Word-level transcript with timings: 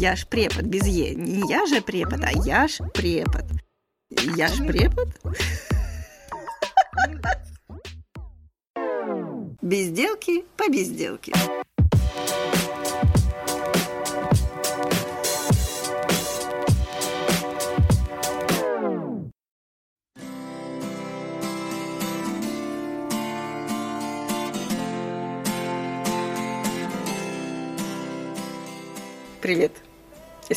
Я 0.00 0.16
ж 0.16 0.26
препод 0.26 0.66
без 0.66 0.86
Е. 0.86 1.14
Не 1.16 1.42
я 1.50 1.66
же 1.66 1.80
препод, 1.80 2.20
а 2.24 2.30
я 2.46 2.68
ж 2.68 2.84
препод. 2.94 3.44
Я 4.36 4.48
ж 4.48 4.64
препод? 4.64 5.08
Безделки 9.62 10.44
по 10.56 10.68
безделке. 10.68 11.32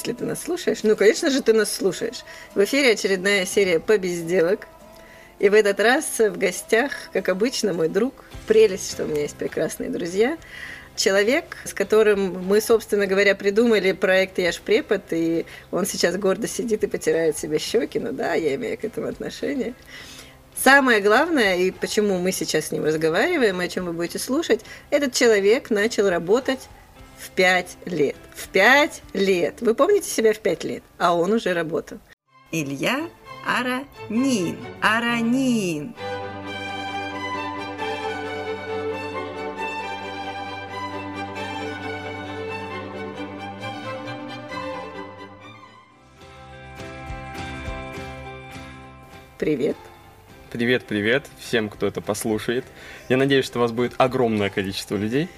Если 0.02 0.14
ты 0.14 0.26
нас 0.26 0.42
слушаешь. 0.42 0.80
Ну, 0.84 0.96
конечно 0.96 1.30
же, 1.30 1.42
ты 1.42 1.54
нас 1.54 1.72
слушаешь. 1.72 2.24
В 2.56 2.64
эфире 2.64 2.94
очередная 2.94 3.46
серия 3.46 3.80
«По 3.80 3.98
безделок». 3.98 4.68
И 5.38 5.50
в 5.50 5.54
этот 5.54 5.80
раз 5.80 6.06
в 6.20 6.38
гостях, 6.38 6.92
как 7.14 7.30
обычно, 7.30 7.74
мой 7.74 7.88
друг. 7.88 8.14
Прелесть, 8.48 8.92
что 8.92 9.04
у 9.04 9.08
меня 9.08 9.22
есть 9.22 9.36
прекрасные 9.36 9.90
друзья. 9.90 10.38
Человек, 10.96 11.58
с 11.66 11.74
которым 11.74 12.46
мы, 12.48 12.62
собственно 12.62 13.06
говоря, 13.06 13.36
придумали 13.36 13.92
проект 13.92 14.40
«Я 14.40 14.52
ж 14.52 14.60
препод», 14.60 15.02
и 15.12 15.46
он 15.70 15.86
сейчас 15.86 16.18
гордо 16.18 16.48
сидит 16.48 16.84
и 16.84 16.88
потирает 16.88 17.38
себе 17.38 17.60
щеки. 17.60 18.00
Ну 18.00 18.12
да, 18.12 18.34
я 18.34 18.56
имею 18.56 18.78
к 18.78 18.84
этому 18.84 19.08
отношение. 19.08 19.76
Самое 20.56 21.00
главное, 21.00 21.58
и 21.58 21.72
почему 21.72 22.18
мы 22.20 22.32
сейчас 22.32 22.66
с 22.66 22.72
ним 22.72 22.86
разговариваем, 22.86 23.62
и 23.62 23.66
о 23.66 23.68
чем 23.68 23.86
вы 23.86 23.94
будете 23.94 24.20
слушать, 24.20 24.62
этот 24.90 25.14
человек 25.14 25.70
начал 25.70 26.10
работать 26.10 26.60
в 27.22 27.30
пять 27.32 27.78
лет. 27.86 28.16
В 28.34 28.48
пять 28.48 29.04
лет. 29.14 29.62
Вы 29.62 29.76
помните 29.76 30.10
себя 30.10 30.34
в 30.34 30.40
пять 30.40 30.64
лет? 30.64 30.84
А 30.98 31.16
он 31.16 31.32
уже 31.32 31.54
работал. 31.54 32.00
Илья 32.52 33.10
Аранин. 33.46 34.58
Аранин. 34.82 35.96
Привет. 49.38 49.76
Привет, 50.52 50.84
привет 50.86 51.28
всем, 51.40 51.70
кто 51.70 51.88
это 51.88 52.02
послушает. 52.02 52.66
Я 53.10 53.18
надеюсь, 53.18 53.46
что 53.46 53.60
вас 53.60 53.72
будет 53.72 53.94
огромное 53.98 54.50
количество 54.50 54.96
людей. 54.96 55.30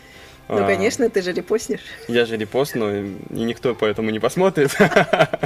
Ну, 0.50 0.64
А, 0.64 0.68
конечно, 0.68 1.10
ты 1.10 1.22
же 1.22 1.32
репостнешь. 1.32 1.82
Я 2.08 2.26
же 2.26 2.38
репостну, 2.38 2.94
и 2.94 3.16
никто 3.30 3.76
поэтому 3.76 4.10
не 4.10 4.20
посмотрит. 4.20 4.76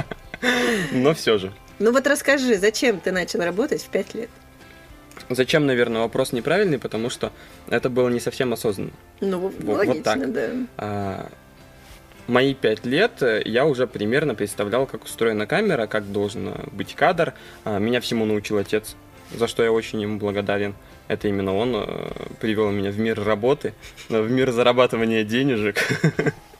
Но 0.92 1.14
все 1.14 1.38
же. 1.38 1.52
Ну 1.78 1.92
вот 1.92 2.06
расскажи, 2.06 2.56
зачем 2.58 3.00
ты 3.00 3.12
начал 3.12 3.40
работать 3.40 3.82
в 3.82 3.88
пять 3.88 4.14
лет? 4.14 4.28
Зачем, 5.30 5.66
наверное, 5.66 6.02
вопрос 6.02 6.32
неправильный, 6.32 6.78
потому 6.78 7.10
что 7.10 7.32
это 7.68 7.90
было 7.90 8.08
не 8.08 8.20
совсем 8.20 8.52
осознанно. 8.52 8.92
Ну, 9.20 9.38
вот 9.38 9.54
логично, 9.76 10.02
так. 10.02 10.32
да. 10.32 10.48
А, 10.78 11.30
Мои 12.28 12.54
пять 12.54 12.84
лет 12.84 13.22
э, 13.22 13.42
я 13.44 13.64
уже 13.64 13.86
примерно 13.86 14.34
представлял, 14.34 14.86
как 14.86 15.04
устроена 15.04 15.46
камера, 15.46 15.86
как 15.86 16.12
должен 16.12 16.54
быть 16.72 16.94
кадр. 16.94 17.34
А, 17.64 17.78
Меня 17.78 18.00
всему 18.00 18.26
научил 18.26 18.58
отец, 18.58 18.96
за 19.34 19.48
что 19.48 19.62
я 19.62 19.72
очень 19.72 20.00
ему 20.00 20.18
благодарен. 20.18 20.74
Это 21.08 21.28
именно 21.28 21.54
он 21.54 21.74
э, 21.74 22.10
привел 22.40 22.70
меня 22.70 22.90
в 22.90 22.98
мир 22.98 23.22
работы, 23.22 23.74
в 24.08 24.30
мир 24.30 24.52
зарабатывания 24.52 25.24
денежек, 25.24 25.78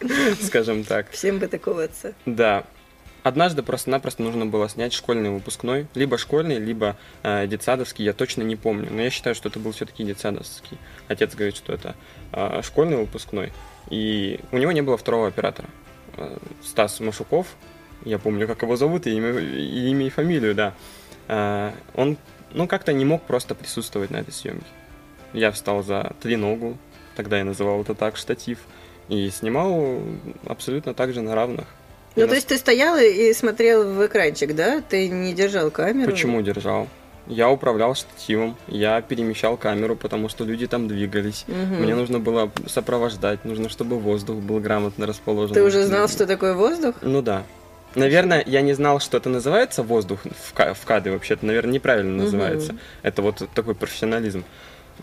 скажем 0.43 0.85
так. 0.85 1.11
Всем 1.11 1.39
бы 1.39 1.47
такого 1.47 1.85
отца. 1.85 2.13
Да. 2.27 2.65
Однажды 3.23 3.63
просто-напросто 3.63 4.23
нужно 4.23 4.47
было 4.47 4.69
снять 4.69 4.95
школьный 4.95 5.29
выпускной, 5.29 5.87
либо 5.95 6.17
школьный, 6.17 6.59
либо 6.59 6.97
э, 7.23 7.47
детсадовский, 7.47 8.05
я 8.05 8.15
точно 8.15 8.43
не 8.43 8.57
помню, 8.57 8.89
но 8.91 9.03
я 9.03 9.11
считаю, 9.11 9.35
что 9.35 9.51
это 9.51 9.59
был 9.59 9.73
все-таки 9.73 10.03
детсадовский. 10.03 10.79
Отец 11.09 11.35
говорит, 11.35 11.57
что 11.57 11.75
это 11.75 11.95
э, 12.33 12.63
школьный 12.65 12.97
выпускной, 12.97 13.53
и 13.91 14.41
у 14.51 14.57
него 14.57 14.73
не 14.73 14.81
было 14.81 14.97
второго 14.97 15.29
оператора. 15.29 15.69
Э, 16.17 16.39
Стас 16.65 17.01
Машуков, 17.01 17.49
я 18.05 18.19
помню, 18.19 18.47
как 18.47 18.63
его 18.63 18.77
зовут, 18.77 19.07
и 19.07 19.11
имя 19.11 19.39
и, 19.39 19.91
имя, 19.91 20.07
и 20.07 20.11
фамилию, 20.11 20.55
да. 20.55 20.73
Э, 21.27 21.73
он, 21.95 22.17
ну, 22.53 22.67
как-то 22.67 22.93
не 22.93 23.05
мог 23.05 23.23
просто 23.23 23.55
присутствовать 23.55 24.11
на 24.11 24.19
этой 24.19 24.33
съемке. 24.33 24.67
Я 25.33 25.53
встал 25.53 25.83
за 25.83 26.13
треногу, 26.21 26.79
тогда 27.17 27.39
я 27.39 27.45
называл 27.45 27.83
это 27.83 27.95
так, 27.95 28.17
штатив, 28.17 28.59
и 29.09 29.31
снимал 29.31 30.01
абсолютно 30.47 30.95
так 30.95 31.13
же 31.13 31.21
на 31.21 31.35
равных. 31.35 31.67
Ну, 32.17 32.25
У 32.25 32.29
то 32.29 32.35
есть 32.35 32.49
ты 32.49 32.59
стоял 32.59 32.97
и 32.97 33.33
смотрел 33.33 33.85
в 33.85 34.07
экранчик, 34.07 34.55
да? 34.55 34.81
Ты 34.81 35.09
не 35.09 35.35
держал 35.35 35.71
камеру? 35.71 36.11
Почему 36.11 36.43
держал? 36.43 36.89
Я 37.29 37.51
управлял 37.51 37.95
штативом, 37.95 38.57
я 38.69 39.03
перемещал 39.03 39.59
камеру, 39.59 39.97
потому 39.97 40.31
что 40.31 40.45
люди 40.45 40.67
там 40.67 40.89
двигались. 40.89 41.45
Мгм. 41.47 41.83
Мне 41.83 41.95
нужно 41.95 42.19
было 42.19 42.51
сопровождать, 42.67 43.45
нужно, 43.45 43.69
чтобы 43.69 43.99
воздух 43.99 44.39
был 44.39 44.61
грамотно 44.61 45.07
расположен. 45.07 45.55
Ты 45.55 45.63
уже 45.63 45.85
знал, 45.85 46.09
что 46.09 46.27
такое 46.27 46.55
воздух? 46.55 46.97
Ну 47.03 47.21
да. 47.21 47.45
Наверное, 47.99 48.43
я 48.47 48.61
не 48.61 48.73
знал, 48.75 49.01
что 49.01 49.17
это 49.17 49.29
называется 49.29 49.83
воздух 49.83 50.21
в, 50.25 50.75
в 50.75 50.85
кадре 50.87 51.13
вообще. 51.13 51.35
Это, 51.35 51.47
наверное, 51.47 51.75
неправильно 51.75 52.13
Мгм. 52.15 52.25
называется. 52.25 52.77
Это 53.03 53.23
вот 53.23 53.49
такой 53.55 53.75
профессионализм. 53.75 54.45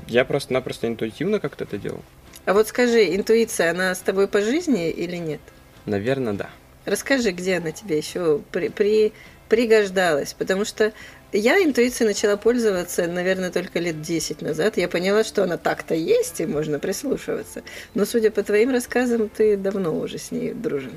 Я 0.07 0.25
просто-напросто 0.25 0.87
интуитивно 0.87 1.39
как-то 1.39 1.63
это 1.65 1.77
делал. 1.77 2.01
А 2.45 2.53
вот 2.53 2.67
скажи, 2.67 3.15
интуиция, 3.15 3.71
она 3.71 3.93
с 3.95 3.99
тобой 3.99 4.27
по 4.27 4.41
жизни 4.41 4.89
или 4.89 5.15
нет? 5.17 5.41
Наверное, 5.85 6.33
да. 6.33 6.49
Расскажи, 6.85 7.31
где 7.31 7.57
она 7.57 7.71
тебе 7.71 7.97
еще 7.97 8.41
при, 8.51 8.69
при- 8.69 9.13
пригождалась, 9.49 10.33
потому 10.33 10.65
что 10.65 10.91
я 11.31 11.61
интуицией 11.63 12.07
начала 12.07 12.37
пользоваться, 12.37 13.07
наверное, 13.07 13.51
только 13.51 13.79
лет 13.79 14.01
10 14.01 14.41
назад. 14.41 14.77
Я 14.77 14.87
поняла, 14.87 15.23
что 15.23 15.43
она 15.43 15.57
так-то 15.57 15.95
есть, 15.95 16.39
и 16.41 16.45
можно 16.45 16.77
прислушиваться. 16.79 17.63
Но, 17.93 18.05
судя 18.05 18.31
по 18.31 18.43
твоим 18.43 18.71
рассказам, 18.71 19.29
ты 19.29 19.57
давно 19.57 19.97
уже 19.97 20.17
с 20.17 20.31
ней 20.31 20.53
дружен. 20.53 20.93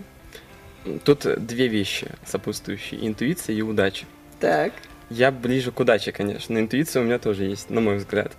Тут 1.05 1.27
две 1.47 1.69
вещи 1.69 2.09
сопутствующие. 2.27 3.07
Интуиция 3.07 3.55
и 3.57 3.63
удача. 3.63 4.07
Так. 4.41 4.73
Я 5.11 5.31
ближе 5.31 5.73
к 5.73 5.81
удаче, 5.81 6.13
конечно. 6.13 6.53
но 6.55 6.61
Интуиция 6.61 7.03
у 7.03 7.05
меня 7.05 7.19
тоже 7.19 7.45
есть, 7.45 7.71
на 7.71 7.81
мой 7.81 7.97
взгляд. 7.97 8.33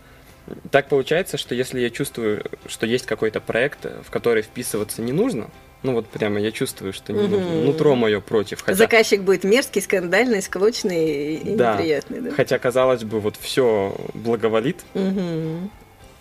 Так 0.71 0.87
получается, 0.89 1.37
что 1.37 1.53
если 1.53 1.79
я 1.79 1.89
чувствую, 1.89 2.43
что 2.67 2.85
есть 2.85 3.05
какой-то 3.05 3.39
проект, 3.39 3.85
в 4.05 4.09
который 4.09 4.41
вписываться 4.41 5.01
не 5.01 5.11
нужно, 5.11 5.49
ну 5.83 5.93
вот 5.93 6.07
прямо 6.07 6.39
я 6.39 6.51
чувствую, 6.51 6.91
что 6.91 7.13
не 7.13 7.21
Мгм. 7.23 7.31
нужно, 7.31 7.53
нутро 7.63 7.95
мое 7.95 8.19
против, 8.19 8.61
хотя, 8.61 8.75
Заказчик 8.77 9.21
будет 9.21 9.43
мерзкий, 9.43 9.81
скандальный, 9.81 10.41
склочный 10.41 11.35
и 11.35 11.55
Да. 11.55 11.73
неприятный. 11.75 12.21
Да? 12.21 12.31
хотя 12.31 12.57
казалось 12.57 13.03
бы, 13.03 13.19
вот 13.19 13.35
все 13.37 13.95
благоволит, 14.15 14.77
Мгм. 14.95 15.69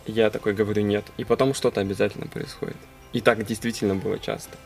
я 0.06 0.28
такой 0.30 0.52
говорю 0.52 0.82
нет, 0.82 1.04
и 1.16 1.24
потом 1.24 1.54
что-то 1.54 1.80
обязательно 1.80 2.26
происходит. 2.26 2.76
И 3.14 3.20
так 3.22 3.44
действительно 3.46 3.94
было 3.94 4.18
часто. 4.18 4.56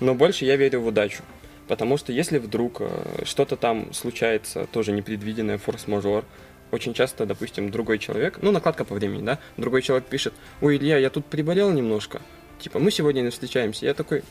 Но 0.00 0.14
больше 0.14 0.44
я 0.44 0.56
верю 0.56 0.80
в 0.80 0.86
удачу. 0.86 1.22
Потому 1.68 1.96
что 1.98 2.12
если 2.12 2.38
вдруг 2.38 2.78
э, 2.80 3.22
что-то 3.24 3.56
там 3.56 3.92
случается, 3.92 4.66
тоже 4.72 4.92
непредвиденное, 4.92 5.58
форс-мажор, 5.58 6.24
очень 6.72 6.94
часто, 6.94 7.26
допустим, 7.26 7.70
другой 7.70 7.98
человек, 7.98 8.38
ну, 8.42 8.50
накладка 8.50 8.84
по 8.84 8.94
времени, 8.94 9.24
да, 9.24 9.38
другой 9.56 9.82
человек 9.82 10.06
пишет, 10.06 10.32
ой, 10.60 10.76
Илья, 10.76 10.98
я 10.98 11.10
тут 11.10 11.26
приболел 11.26 11.70
немножко, 11.70 12.20
типа, 12.58 12.78
мы 12.78 12.90
сегодня 12.90 13.20
не 13.22 13.30
встречаемся. 13.30 13.86
Я 13.86 13.94
такой, 13.94 14.22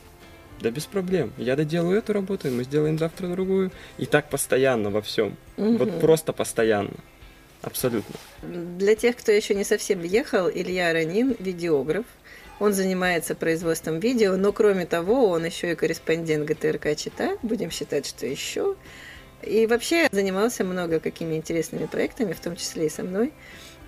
да 0.62 0.70
без 0.72 0.86
проблем, 0.86 1.32
я 1.38 1.56
доделаю 1.56 1.98
эту 1.98 2.14
работу, 2.14 2.48
и 2.48 2.52
мы 2.52 2.64
сделаем 2.64 2.98
завтра 2.98 3.28
другую. 3.28 3.72
И 3.98 4.06
так 4.06 4.30
постоянно 4.30 4.90
во 4.90 5.02
всем. 5.02 5.38
Вот 5.58 5.90
Мгм. 5.90 6.00
просто 6.00 6.34
постоянно. 6.34 6.92
Абсолютно. 7.62 8.16
Для 8.42 8.96
тех, 8.96 9.18
кто 9.18 9.34
еще 9.34 9.54
не 9.54 9.66
совсем 9.66 10.00
въехал, 10.00 10.50
Илья 10.50 10.94
Ранин– 10.94 11.36
видеограф. 11.40 12.06
Он 12.60 12.74
занимается 12.74 13.36
производством 13.36 14.00
видео, 14.00 14.36
но 14.36 14.52
кроме 14.52 14.86
того, 14.86 15.30
он 15.30 15.46
еще 15.46 15.72
и 15.72 15.76
корреспондент 15.76 16.46
ГТРК 16.46 16.96
ЧИТА, 16.96 17.38
будем 17.42 17.72
считать, 17.72 18.06
что 18.06 18.26
еще. 18.26 18.76
И 19.42 19.66
вообще 19.68 20.10
занимался 20.12 20.66
много 20.66 21.00
какими 21.00 21.36
интересными 21.36 21.86
проектами, 21.86 22.34
в 22.34 22.40
том 22.42 22.58
числе 22.58 22.88
и 22.88 22.90
со 22.90 23.04
мной. 23.04 23.32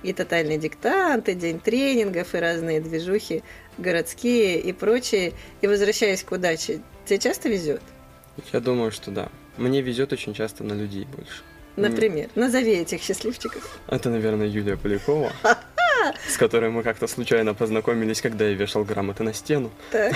И 0.04 0.14
тотальный 0.14 0.58
диктант, 0.58 1.30
и 1.30 1.36
день 1.36 1.60
тренингов, 1.60 2.34
и 2.34 2.38
разные 2.40 2.80
движухи 2.80 3.44
городские 3.78 4.60
и 4.60 4.72
прочее. 4.72 5.34
И 5.62 5.68
возвращаясь 5.68 6.24
к 6.24 6.32
удаче, 6.32 6.82
тебе 7.06 7.20
часто 7.20 7.50
везет? 7.50 7.82
Я 8.54 8.62
думаю, 8.62 8.92
что 8.92 9.12
да. 9.12 9.30
Мне 9.58 9.82
везет 9.82 10.14
очень 10.14 10.34
часто 10.34 10.64
на 10.64 10.74
людей 10.74 11.06
больше. 11.06 11.44
Например, 11.76 12.30
назови 12.36 12.74
этих 12.74 13.02
счастливчиков. 13.02 13.80
Это, 13.88 14.10
наверное, 14.10 14.48
Юлия 14.48 14.76
Полякова, 14.76 15.32
с 16.28 16.38
которой 16.38 16.70
мы 16.70 16.84
как-то 16.84 17.08
случайно 17.08 17.54
познакомились, 17.54 18.22
когда 18.22 18.46
я 18.48 18.54
вешал 18.54 18.84
грамоты 18.84 19.24
на 19.24 19.34
стену. 19.34 19.72
Э, 19.92 20.12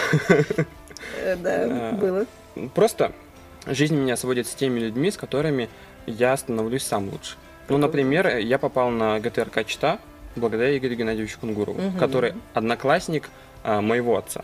Да, 1.37 1.65
А. 1.91 1.91
было. 1.93 2.25
Просто 2.73 3.11
жизнь 3.67 3.95
меня 3.95 4.15
сводит 4.17 4.47
с 4.47 4.53
теми 4.55 4.79
людьми, 4.79 5.11
с 5.11 5.17
которыми 5.17 5.69
я 6.05 6.35
становлюсь 6.37 6.83
сам 6.83 7.09
лучше. 7.09 7.35
Ну, 7.69 7.77
например, 7.77 8.37
я 8.37 8.59
попал 8.59 8.89
на 8.89 9.19
ГТРК 9.19 9.65
ЧИТА 9.65 9.99
благодаря 10.35 10.77
Игорю 10.77 10.95
Геннадьевичу 10.95 11.39
Кунгурову, 11.39 11.79
который 11.99 12.33
одноклассник 12.53 13.29
а, 13.63 13.81
моего 13.81 14.17
отца. 14.17 14.43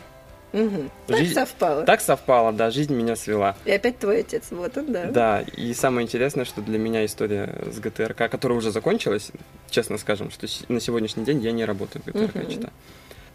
Мгм. 0.53 0.91
Так 1.07 1.17
Жизнь- 1.17 1.33
совпало. 1.33 1.83
Так 1.83 2.01
совпало, 2.01 2.51
да, 2.51 2.71
жизнь 2.71 2.93
меня 2.93 3.15
свела. 3.15 3.55
И 3.65 3.71
опять 3.71 3.99
твой 3.99 4.19
отец, 4.19 4.47
вот 4.51 4.77
он, 4.77 4.91
да. 4.91 5.05
Да, 5.05 5.41
и 5.41 5.73
самое 5.73 6.05
интересное, 6.05 6.43
что 6.45 6.61
для 6.61 6.77
меня 6.77 7.05
история 7.05 7.55
с 7.71 7.79
ГТРК, 7.79 8.29
которая 8.29 8.57
уже 8.57 8.71
закончилась, 8.71 9.31
честно 9.69 9.97
скажем, 9.97 10.29
что 10.29 10.47
на 10.67 10.79
сегодняшний 10.81 11.23
день 11.23 11.39
я 11.41 11.51
не 11.53 11.63
работаю 11.65 12.01
в 12.03 12.05
ГТРК 12.07 12.35
Мгм. 12.35 12.49
Чита. 12.51 12.69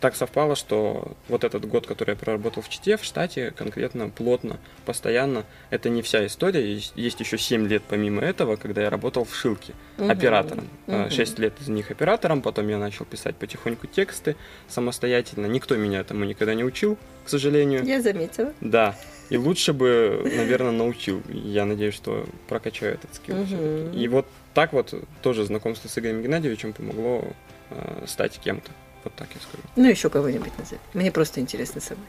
Так 0.00 0.14
совпало, 0.14 0.56
что 0.56 1.16
вот 1.28 1.42
этот 1.42 1.66
год, 1.66 1.86
который 1.86 2.10
я 2.10 2.16
проработал 2.16 2.62
в 2.62 2.68
Чите, 2.68 2.98
в 2.98 3.04
штате, 3.04 3.50
конкретно, 3.50 4.10
плотно, 4.10 4.58
постоянно, 4.84 5.44
это 5.70 5.88
не 5.88 6.02
вся 6.02 6.26
история. 6.26 6.70
Есть, 6.74 6.92
есть 6.96 7.18
еще 7.20 7.38
7 7.38 7.66
лет 7.66 7.82
помимо 7.88 8.20
этого, 8.20 8.56
когда 8.56 8.82
я 8.82 8.90
работал 8.90 9.24
в 9.24 9.34
Шилке 9.34 9.72
Мгм. 9.96 10.10
оператором. 10.10 10.68
Мгм. 10.86 11.10
6 11.10 11.38
лет 11.38 11.54
из 11.60 11.68
них 11.68 11.90
оператором, 11.90 12.42
потом 12.42 12.68
я 12.68 12.76
начал 12.78 13.06
писать 13.06 13.36
потихоньку 13.36 13.86
тексты 13.86 14.36
самостоятельно. 14.68 15.46
Никто 15.46 15.76
меня 15.76 16.00
этому 16.00 16.24
никогда 16.26 16.52
не 16.54 16.64
учил, 16.64 16.98
к 17.24 17.30
сожалению. 17.30 17.82
Я 17.84 18.02
заметила. 18.02 18.52
Да. 18.60 18.94
И 19.30 19.38
лучше 19.38 19.72
бы, 19.72 20.20
наверное, 20.36 20.72
научил. 20.72 21.22
Я 21.28 21.64
надеюсь, 21.64 21.94
что 21.94 22.26
прокачаю 22.48 22.94
этот 22.94 23.14
скилл. 23.14 23.44
Всё-таки. 23.46 23.98
И 23.98 24.08
вот 24.08 24.26
так 24.52 24.72
вот 24.74 24.94
тоже 25.22 25.44
знакомство 25.44 25.88
с 25.88 25.98
Игорем 25.98 26.22
Геннадьевичем 26.22 26.74
помогло 26.74 27.24
э, 27.70 28.04
стать 28.06 28.38
кем-то. 28.38 28.70
Вот 29.06 29.14
так 29.14 29.28
я 29.36 29.40
скажу. 29.40 29.62
Ну, 29.76 29.84
еще 29.88 30.10
кого-нибудь 30.10 30.58
назови. 30.58 30.80
Мне 30.92 31.12
просто 31.12 31.38
интересно 31.40 31.80
самой. 31.80 32.02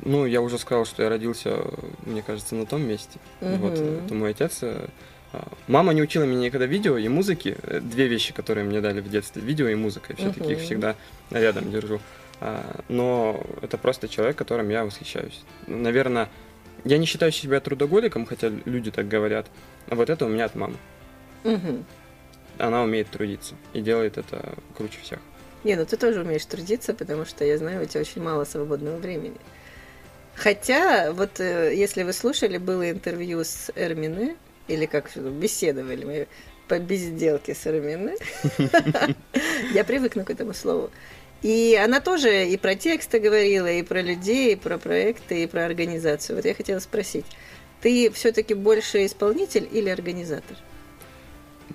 Ну, 0.00 0.24
я 0.24 0.40
уже 0.40 0.56
сказал, 0.56 0.86
что 0.86 1.02
я 1.02 1.10
родился, 1.10 1.58
мне 2.06 2.22
кажется, 2.22 2.54
на 2.54 2.64
том 2.64 2.80
месте. 2.80 3.18
Вот, 3.42 3.78
Мгм. 3.78 4.06
это 4.06 4.14
мой 4.14 4.30
отец. 4.30 4.60
э, 4.62 4.88
а, 5.34 5.48
Мама 5.66 5.92
не 5.92 6.00
учила 6.00 6.22
меня 6.24 6.46
никогда 6.46 6.64
видео 6.64 6.96
и 6.96 7.06
музыки. 7.08 7.58
Э, 7.62 7.80
Две 7.80 8.06
вещи, 8.08 8.32
которые 8.32 8.64
мне 8.64 8.80
дали 8.80 9.02
в 9.02 9.10
детстве. 9.10 9.42
Видео 9.42 9.68
и 9.68 9.74
музыка. 9.74 10.14
Все-таки 10.16 10.52
их 10.52 10.58
Мгм. 10.58 10.64
всегда 10.64 10.94
рядом 11.30 11.70
держу. 11.70 12.00
А, 12.40 12.80
Но 12.88 13.42
это 13.60 13.76
просто 13.76 14.08
человек, 14.08 14.36
которым 14.38 14.70
я 14.70 14.86
восхищаюсь. 14.86 15.42
Наверное, 15.66 16.30
я 16.86 16.96
не 16.96 17.04
считаю 17.04 17.32
себя 17.32 17.60
трудоголиком, 17.60 18.24
хотя 18.24 18.48
люди 18.64 18.90
так 18.90 19.08
говорят. 19.08 19.46
А 19.90 19.94
вот 19.94 20.08
это 20.08 20.24
у 20.24 20.28
меня 20.30 20.46
от 20.46 20.54
мамы. 20.54 20.76
Мгм. 21.44 21.84
Она 22.56 22.82
умеет 22.82 23.10
трудиться 23.10 23.56
и 23.74 23.82
делает 23.82 24.16
это 24.16 24.54
круче 24.74 25.00
всех. 25.02 25.18
Не, 25.68 25.76
ну 25.76 25.84
ты 25.84 25.98
тоже 25.98 26.22
умеешь 26.22 26.46
трудиться, 26.46 26.94
потому 26.94 27.26
что 27.26 27.44
я 27.44 27.58
знаю, 27.58 27.82
у 27.82 27.84
тебя 27.84 28.00
очень 28.00 28.22
мало 28.22 28.44
свободного 28.44 28.96
времени. 28.96 29.36
Хотя, 30.34 31.12
вот 31.12 31.40
э, 31.40 31.74
если 31.76 32.04
вы 32.04 32.14
слушали, 32.14 32.56
было 32.56 32.90
интервью 32.90 33.44
с 33.44 33.70
Эрмине, 33.76 34.36
или 34.66 34.86
как 34.86 35.10
что, 35.10 35.20
беседовали 35.20 36.04
мы 36.06 36.26
по 36.68 36.78
безделке 36.78 37.54
с 37.54 37.66
Эрмине. 37.66 38.16
Я 39.74 39.84
привыкну 39.84 40.24
к 40.24 40.30
этому 40.30 40.54
слову. 40.54 40.90
И 41.42 41.78
она 41.78 42.00
тоже 42.00 42.46
и 42.46 42.56
про 42.56 42.74
тексты 42.74 43.18
говорила, 43.18 43.70
и 43.70 43.82
про 43.82 44.00
людей, 44.00 44.54
и 44.54 44.56
про 44.56 44.78
проекты, 44.78 45.42
и 45.42 45.46
про 45.46 45.66
организацию. 45.66 46.36
Вот 46.36 46.46
я 46.46 46.54
хотела 46.54 46.78
спросить, 46.78 47.26
ты 47.82 48.10
все-таки 48.10 48.54
больше 48.54 49.04
исполнитель 49.04 49.68
или 49.70 49.90
организатор? 49.90 50.56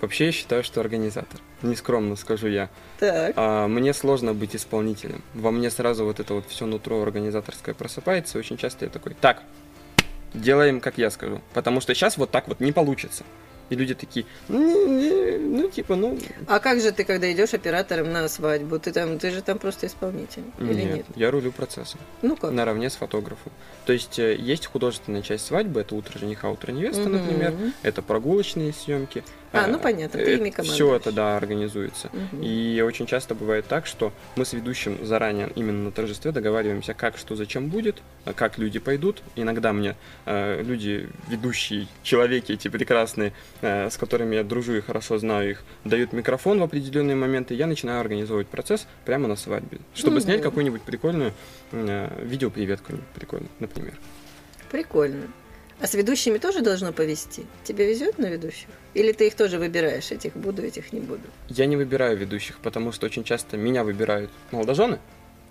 Вообще 0.04 0.26
я 0.26 0.32
считаю, 0.34 0.66
что 0.66 0.82
организатор. 0.82 1.40
Нескромно 1.62 2.18
скажу 2.18 2.48
я. 2.50 2.70
Так. 3.00 3.34
А, 3.38 3.70
мне 3.70 3.94
сложно 3.94 4.34
быть 4.34 4.54
исполнителем. 4.54 5.24
Во 5.34 5.50
мне 5.50 5.72
сразу 5.72 6.04
вот 6.04 6.20
это 6.20 6.34
вот 6.34 6.44
все 6.50 6.66
нутро 6.66 7.02
организаторское 7.02 7.74
просыпается. 7.74 8.38
и 8.38 8.42
Очень 8.42 8.58
часто 8.58 8.84
я 8.84 8.92
такой, 8.92 9.14
так, 9.22 9.44
делаем, 10.34 10.82
как 10.82 10.98
я 10.98 11.10
скажу. 11.10 11.40
Потому 11.54 11.80
что 11.80 11.96
сейчас 11.96 12.18
вот 12.18 12.32
так 12.32 12.50
вот 12.50 12.60
не 12.60 12.74
получится. 12.74 13.24
И 13.70 13.76
люди 13.76 13.96
такие, 13.96 14.26
ну, 14.50 14.88
не, 14.90 15.38
ну 15.38 15.70
типа, 15.70 15.96
ну... 15.96 16.20
А 16.48 16.60
как 16.60 16.82
же 16.82 16.92
ты, 16.92 17.06
когда 17.06 17.32
идешь 17.32 17.54
оператором 17.54 18.12
на 18.12 18.28
свадьбу, 18.28 18.78
ты 18.80 18.92
там, 18.92 19.18
ты 19.20 19.32
же 19.32 19.42
там 19.42 19.58
просто 19.58 19.88
исполнитель 19.88 20.44
или 20.60 20.82
нет? 20.84 21.06
я 21.16 21.32
рулю 21.32 21.54
процессом. 21.54 22.02
Ну 22.22 22.36
как? 22.36 22.52
Наравне 22.52 22.90
с 22.90 22.98
фотографом. 22.98 23.54
То 23.86 23.94
есть 23.94 24.20
э, 24.20 24.36
есть 24.36 24.66
художественная 24.66 25.22
часть 25.22 25.46
свадьбы, 25.46 25.80
это 25.80 25.96
утро 25.96 26.20
жениха, 26.20 26.50
утро 26.50 26.74
невесты, 26.74 27.04
Мгм. 27.04 27.14
например. 27.14 27.54
Это 27.84 28.02
прогулочные 28.02 28.74
съемки. 28.74 29.24
А, 29.54 29.68
ну 29.68 29.80
понятно, 29.80 30.20
ты 30.20 30.34
ими 30.36 30.50
Все 30.50 30.58
командуешь. 30.58 31.02
это, 31.02 31.12
да, 31.12 31.38
организуется. 31.38 32.10
Мгм. 32.12 32.42
И 32.42 32.82
очень 32.82 33.06
часто 33.06 33.36
бывает 33.36 33.68
так, 33.68 33.86
что 33.86 34.12
мы 34.36 34.46
с 34.46 34.54
ведущим 34.54 34.98
заранее 35.06 35.52
именно 35.56 35.84
на 35.84 35.92
торжестве 35.92 36.32
договариваемся, 36.32 36.96
как, 36.96 37.18
что, 37.18 37.36
зачем 37.36 37.70
будет, 37.70 38.02
а 38.26 38.34
как 38.34 38.58
люди 38.58 38.80
пойдут. 38.80 39.22
Иногда 39.36 39.72
мне 39.72 39.96
э, 40.26 40.64
люди, 40.64 41.08
ведущие, 41.28 41.88
человеки 42.02 42.52
эти 42.52 42.68
прекрасные, 42.68 43.32
э, 43.62 43.92
с 43.92 43.98
которыми 43.98 44.36
я 44.36 44.44
дружу 44.44 44.74
и 44.74 44.82
хорошо 44.82 45.20
знаю 45.20 45.52
их, 45.52 45.64
дают 45.86 46.14
микрофон 46.14 46.60
в 46.60 46.64
определенные 46.64 47.16
моменты, 47.16 47.54
я 47.54 47.68
начинаю 47.68 48.00
организовывать 48.02 48.48
процесс 48.48 48.88
прямо 49.06 49.28
на 49.28 49.36
свадьбе, 49.36 49.78
чтобы 49.94 50.16
Мгм. 50.16 50.24
снять 50.24 50.42
какую-нибудь 50.42 50.82
прикольную 50.82 51.32
э, 51.72 52.10
видеоприветку, 52.24 52.94
прикольно, 53.14 53.48
например. 53.60 53.94
Прикольно. 54.72 55.28
А 55.80 55.88
с 55.88 55.94
ведущими 55.94 56.38
тоже 56.38 56.62
должно 56.62 56.94
повести? 56.94 57.46
Тебе 57.64 57.88
везет 57.88 58.18
на 58.18 58.28
ведущих? 58.28 58.68
Или 58.94 59.12
ты 59.12 59.28
их 59.28 59.36
тоже 59.36 59.58
выбираешь? 59.58 60.12
Этих 60.12 60.34
буду, 60.36 60.62
этих 60.62 60.94
не 60.94 61.00
буду. 61.00 61.24
Я 61.50 61.66
не 61.66 61.76
выбираю 61.76 62.18
ведущих, 62.18 62.60
потому 62.60 62.92
что 62.92 63.06
очень 63.06 63.24
часто 63.24 63.58
меня 63.58 63.84
выбирают 63.84 64.32
молодожены, 64.52 65.00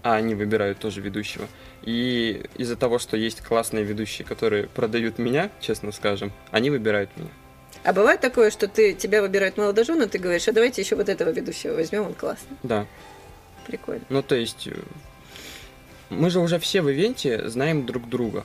а 0.03 0.15
они 0.15 0.35
выбирают 0.35 0.79
тоже 0.79 1.01
ведущего. 1.01 1.47
И 1.83 2.45
из-за 2.57 2.77
того, 2.77 2.99
что 2.99 3.17
есть 3.17 3.41
классные 3.43 3.85
ведущие, 3.85 4.27
которые 4.27 4.69
продают 4.69 5.19
меня, 5.19 5.51
честно 5.61 5.93
скажем, 5.93 6.33
они 6.51 6.71
выбирают 6.71 7.11
меня. 7.17 7.31
А 7.85 7.93
бывает 7.93 8.21
такое, 8.21 8.51
что 8.51 8.69
ты, 8.69 8.95
тебя 8.95 9.23
выбирают 9.23 9.57
молодожены, 9.57 10.07
ты 10.07 10.19
говоришь, 10.19 10.47
а 10.47 10.53
давайте 10.53 10.83
еще 10.83 10.95
вот 10.95 11.09
этого 11.09 11.31
ведущего 11.31 11.75
возьмем, 11.75 12.07
он 12.07 12.15
классный. 12.15 12.57
Да. 12.63 12.87
Прикольно. 13.67 14.05
Ну, 14.09 14.23
то 14.23 14.37
есть, 14.37 14.69
э, 14.69 14.75
мы 16.11 16.31
же 16.31 16.39
уже 16.41 16.59
все 16.59 16.81
в 16.81 16.91
ивенте 16.91 17.49
знаем 17.49 17.87
друг 17.87 18.09
друга 18.09 18.45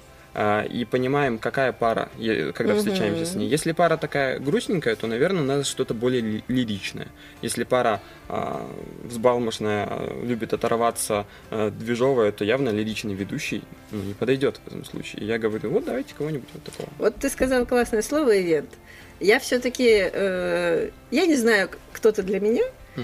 и 0.69 0.85
понимаем, 0.85 1.39
какая 1.39 1.71
пара, 1.71 2.09
когда 2.53 2.73
Мгм. 2.73 2.77
встречаемся 2.77 3.25
с 3.25 3.33
ней. 3.35 3.47
Если 3.49 3.71
пара 3.71 3.97
такая 3.97 4.37
грустненькая, 4.39 4.95
то, 4.95 5.07
наверное, 5.07 5.41
надо 5.43 5.63
что-то 5.63 5.95
более 5.95 6.21
ли- 6.21 6.43
лиричное. 6.47 7.07
Если 7.41 7.63
пара 7.63 8.01
а, 8.29 8.69
взбалмошная, 9.03 9.87
а, 9.89 10.23
любит 10.23 10.53
оторваться, 10.53 11.25
а, 11.49 11.71
движовая, 11.71 12.31
то 12.31 12.43
явно 12.45 12.69
лиричный 12.69 13.15
ведущий 13.15 13.63
ну, 13.91 14.03
не 14.03 14.13
подойдет 14.13 14.59
в 14.63 14.67
этом 14.67 14.85
случае. 14.85 15.23
И 15.23 15.25
я 15.25 15.39
говорю, 15.39 15.69
вот 15.71 15.85
давайте 15.85 16.13
кого-нибудь 16.13 16.49
вот 16.53 16.63
такого. 16.63 16.89
Вот 16.99 17.15
ты 17.15 17.29
сказал 17.29 17.65
классное 17.65 18.01
слово 18.03 18.39
«ивент». 18.39 18.69
Я 19.19 19.39
все-таки, 19.39 19.83
я 19.89 21.25
не 21.25 21.35
знаю, 21.35 21.69
кто 21.93 22.11
ты 22.11 22.21
для 22.21 22.39
меня, 22.39 22.63
э, 22.95 23.01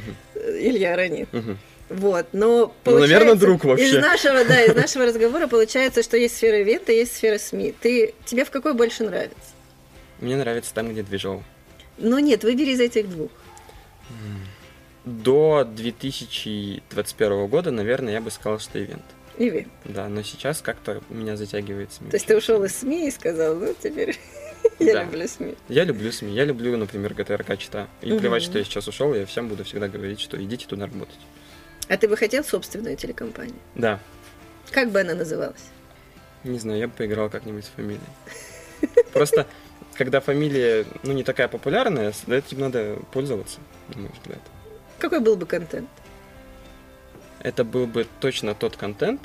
Илья 0.60 0.96
Ранин. 0.96 1.28
Мгм. 1.32 1.58
Вот, 1.94 2.28
но 2.34 2.74
Ну, 2.86 2.98
наверное, 3.00 3.36
друг 3.36 3.64
вообще. 3.66 3.90
Из 3.90 4.02
нашего, 4.02 4.44
да, 4.46 4.64
из 4.64 4.74
нашего 4.84 5.06
разговора 5.06 5.46
получается, 5.48 6.02
что 6.02 6.18
есть 6.18 6.36
сфера 6.36 6.60
ивента, 6.62 6.92
есть 6.92 7.16
сфера 7.16 7.38
СМИ. 7.38 7.76
Ты, 7.80 8.14
тебе 8.26 8.46
в 8.46 8.50
какой 8.50 8.74
больше 8.74 9.04
нравится? 9.04 9.36
Мне 10.20 10.36
нравится 10.36 10.74
там, 10.74 10.92
где 10.92 11.04
движово. 11.04 11.44
Ну 12.00 12.18
нет, 12.18 12.44
выбери 12.44 12.72
из 12.72 12.80
этих 12.80 13.08
двух. 13.10 13.30
До 15.06 15.66
2021 15.70 17.48
года, 17.48 17.72
наверное, 17.72 18.14
я 18.14 18.22
бы 18.22 18.32
сказал, 18.32 18.60
что 18.60 18.80
ивент. 18.82 19.04
Ивент. 19.38 19.68
Да, 19.86 20.08
но 20.08 20.24
сейчас 20.24 20.62
как-то 20.62 21.02
меня 21.10 21.36
затягивает 21.38 21.92
СМИ. 21.92 22.10
То 22.10 22.16
есть 22.16 22.26
ты 22.26 22.38
ушел 22.38 22.64
из 22.64 22.76
СМИ 22.76 23.08
и 23.08 23.12
сказал, 23.12 23.56
ну 23.56 23.76
теперь 23.82 24.18
я 24.80 24.94
Да. 24.94 25.04
люблю 25.04 25.28
СМИ. 25.28 25.56
Я 25.70 25.84
люблю 25.84 26.12
СМИ, 26.12 26.34
я 26.34 26.46
люблю, 26.46 26.76
например, 26.78 27.14
ГТРК 27.14 27.58
чита. 27.58 27.88
И 28.02 28.12
Мгм. 28.12 28.20
плевать, 28.20 28.44
что 28.44 28.58
я 28.58 28.64
сейчас 28.64 28.88
ушел, 28.88 29.14
я 29.14 29.26
всем 29.26 29.48
буду 29.50 29.64
всегда 29.64 29.88
говорить, 29.90 30.20
что 30.22 30.42
идите 30.42 30.66
туда 30.68 30.86
работать. 30.86 31.20
А 31.90 31.98
ты 31.98 32.08
бы 32.08 32.16
хотел 32.18 32.44
собственную 32.44 32.96
телекомпанию? 32.96 33.56
Да, 33.76 34.00
Как 34.72 34.90
бы 34.92 35.02
она 35.02 35.14
называлась? 35.14 35.64
не 36.44 36.60
знаю, 36.60 36.80
я 36.80 36.88
бы 36.88 36.94
поиграл 36.94 37.30
как-нибудь 37.30 37.64
с 37.66 37.70
фамилией. 37.70 38.02
Просто, 39.14 39.48
когда 39.96 40.20
фамилия, 40.20 40.86
ну, 41.04 41.14
не 41.14 41.24
такая 41.24 41.48
популярная, 41.48 42.14
этим 42.28 42.60
надо 42.60 42.98
пользоваться, 43.12 43.60
на 43.90 44.02
мой 44.02 44.12
взгляд. 44.12 44.42
Какой 45.00 45.20
был 45.22 45.36
бы 45.38 45.46
контент? 45.46 45.90
Это 47.40 47.64
был 47.64 47.88
бы 47.88 48.06
точно 48.20 48.56
тот 48.56 48.76
контент, 48.76 49.22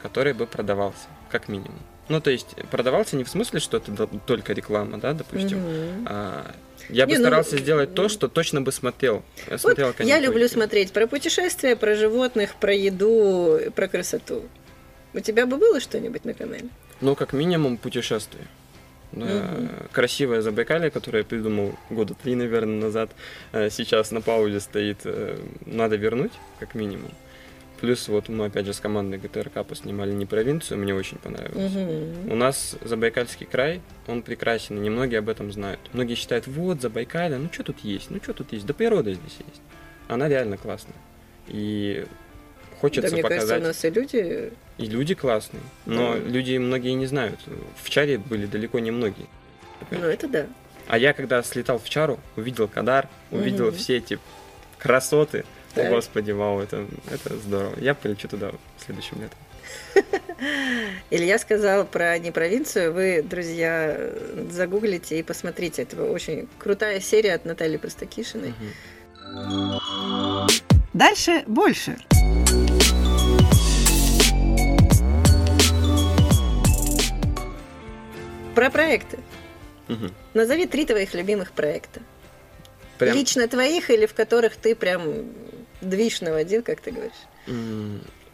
который 0.00 0.34
бы 0.34 0.46
продавался, 0.46 1.06
как 1.30 1.48
минимум. 1.48 1.78
Ну, 2.08 2.20
то 2.20 2.30
есть, 2.30 2.54
продавался 2.70 3.16
не 3.16 3.24
в 3.24 3.28
смысле, 3.28 3.58
что 3.60 3.78
это 3.78 4.06
только 4.26 4.52
реклама, 4.52 4.98
да, 4.98 5.14
допустим, 5.14 5.58
Мгм. 5.58 6.06
А, 6.08 6.54
я 6.88 7.06
бы 7.06 7.12
Не, 7.12 7.18
ну, 7.18 7.24
старался 7.24 7.58
сделать 7.58 7.94
то, 7.94 8.08
что 8.08 8.28
точно 8.28 8.60
бы 8.62 8.72
смотрел. 8.72 9.22
э, 9.46 9.52
Вот 9.52 9.60
смотрел 9.60 9.94
я 10.00 10.20
люблю 10.20 10.48
смотреть 10.48 10.92
про 10.92 11.06
путешествия, 11.06 11.76
про 11.76 11.94
животных, 11.94 12.54
про 12.56 12.74
еду, 12.74 13.58
про 13.74 13.88
красоту. 13.88 14.42
У 15.14 15.20
тебя 15.20 15.46
бы 15.46 15.56
было 15.58 15.80
что-нибудь 15.80 16.24
на 16.24 16.34
канале? 16.34 16.64
Ну, 17.00 17.14
как 17.14 17.32
минимум, 17.32 17.76
путешествие. 17.76 18.46
Да, 19.12 19.26
Мгм. 19.26 19.68
Красивое 19.92 20.40
Забайкалье, 20.40 20.90
которое 20.90 21.18
я 21.18 21.24
придумал 21.24 21.74
года 21.90 22.14
три, 22.14 22.34
наверное, 22.34 22.80
назад, 22.80 23.10
э, 23.52 23.68
сейчас 23.70 24.10
на 24.10 24.22
паузе 24.22 24.58
стоит. 24.60 24.98
э, 25.04 25.38
Надо 25.66 25.96
вернуть, 25.96 26.32
как 26.60 26.74
минимум. 26.74 27.10
Плюс 27.82 28.06
вот 28.06 28.28
мы 28.28 28.44
опять 28.46 28.64
же 28.64 28.72
с 28.74 28.78
командой 28.78 29.18
ГТРК 29.18 29.66
поснимали 29.66 30.12
не 30.12 30.24
провинцию, 30.24 30.78
мне 30.78 30.94
очень 30.94 31.18
понравилось. 31.18 31.72
Мгм. 31.72 32.30
У 32.30 32.36
нас 32.36 32.76
Забайкальский 32.80 33.44
край, 33.44 33.80
он 34.06 34.22
прекрасен, 34.22 34.76
и 34.78 34.80
немногие 34.80 35.18
об 35.18 35.28
этом 35.28 35.50
знают. 35.50 35.80
Многие 35.92 36.14
считают, 36.14 36.46
вот, 36.46 36.80
Забайкалье, 36.80 37.38
ну 37.38 37.48
что 37.52 37.64
тут 37.64 37.80
есть, 37.80 38.08
ну 38.10 38.18
что 38.22 38.34
тут 38.34 38.52
есть, 38.52 38.66
да 38.66 38.72
природа 38.72 39.12
здесь 39.12 39.36
есть. 39.48 39.60
Она 40.06 40.28
реально 40.28 40.58
классная. 40.58 40.94
И 41.48 42.06
хочется 42.80 43.10
да, 43.10 43.14
мне 43.14 43.22
показать. 43.24 43.48
кажется, 43.48 43.64
у 43.64 43.66
нас 43.66 43.84
и 43.84 43.90
люди... 43.90 44.52
И 44.78 44.86
люди 44.86 45.14
классные, 45.16 45.62
но 45.84 46.12
Да. 46.14 46.18
люди 46.20 46.56
многие 46.58 46.92
не 46.92 47.06
знают. 47.06 47.40
В 47.82 47.90
чаре 47.90 48.16
были 48.16 48.46
далеко 48.46 48.78
не 48.78 48.92
многие. 48.92 49.26
Ну, 49.90 50.06
это 50.06 50.28
да. 50.28 50.46
А 50.86 50.98
я 50.98 51.14
когда 51.14 51.42
слетал 51.42 51.80
в 51.80 51.88
чару, 51.90 52.20
увидел 52.36 52.68
Кадар, 52.68 53.08
увидел 53.32 53.66
Мгм. 53.66 53.74
все 53.76 53.96
эти 53.96 54.20
красоты. 54.78 55.44
Так. 55.74 55.90
Господи, 55.90 56.32
вау, 56.32 56.60
это, 56.60 56.86
это 57.10 57.36
здорово. 57.38 57.74
Я 57.78 57.94
полечу 57.94 58.28
туда 58.28 58.52
следующим 58.84 59.22
летом. 59.22 59.38
Илья 61.10 61.38
сказал 61.38 61.86
про 61.86 62.18
не 62.18 62.30
провинцию. 62.30 62.92
Вы, 62.92 63.22
друзья, 63.22 64.10
загуглите 64.50 65.18
и 65.18 65.22
посмотрите. 65.22 65.82
Это 65.82 66.04
очень 66.04 66.48
крутая 66.58 67.00
серия 67.00 67.34
от 67.34 67.44
Натальи 67.44 67.78
Простакишиной. 67.78 68.52
Дальше 70.92 71.42
больше. 71.46 71.96
Про 78.54 78.70
проекты. 78.70 79.18
Мгм. 79.88 80.12
Назови 80.34 80.66
три 80.66 80.84
твоих 80.84 81.14
любимых 81.14 81.52
проекта. 81.52 82.00
Прям, 82.98 83.16
Лично 83.16 83.48
твоих 83.48 83.90
или 83.90 84.04
в 84.06 84.12
которых 84.14 84.56
ты 84.56 84.74
прям 84.74 85.02
движ 85.82 86.20
наводил, 86.20 86.62
как 86.62 86.80
ты 86.80 86.90
говоришь? 86.92 87.12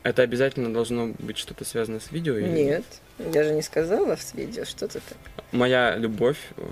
это 0.04 0.22
обязательно 0.22 0.72
должно 0.72 1.08
быть 1.18 1.36
что-то 1.38 1.64
связано 1.64 2.00
с 2.00 2.12
видео? 2.12 2.36
или- 2.36 2.48
Нет, 2.48 2.84
я 3.18 3.42
же 3.44 3.52
не 3.52 3.62
сказала 3.62 4.16
в 4.16 4.34
видео, 4.34 4.64
что 4.64 4.86
ты 4.88 5.00
так. 5.00 5.18
Моя 5.52 5.96
любовь, 5.96 6.38
э, 6.56 6.62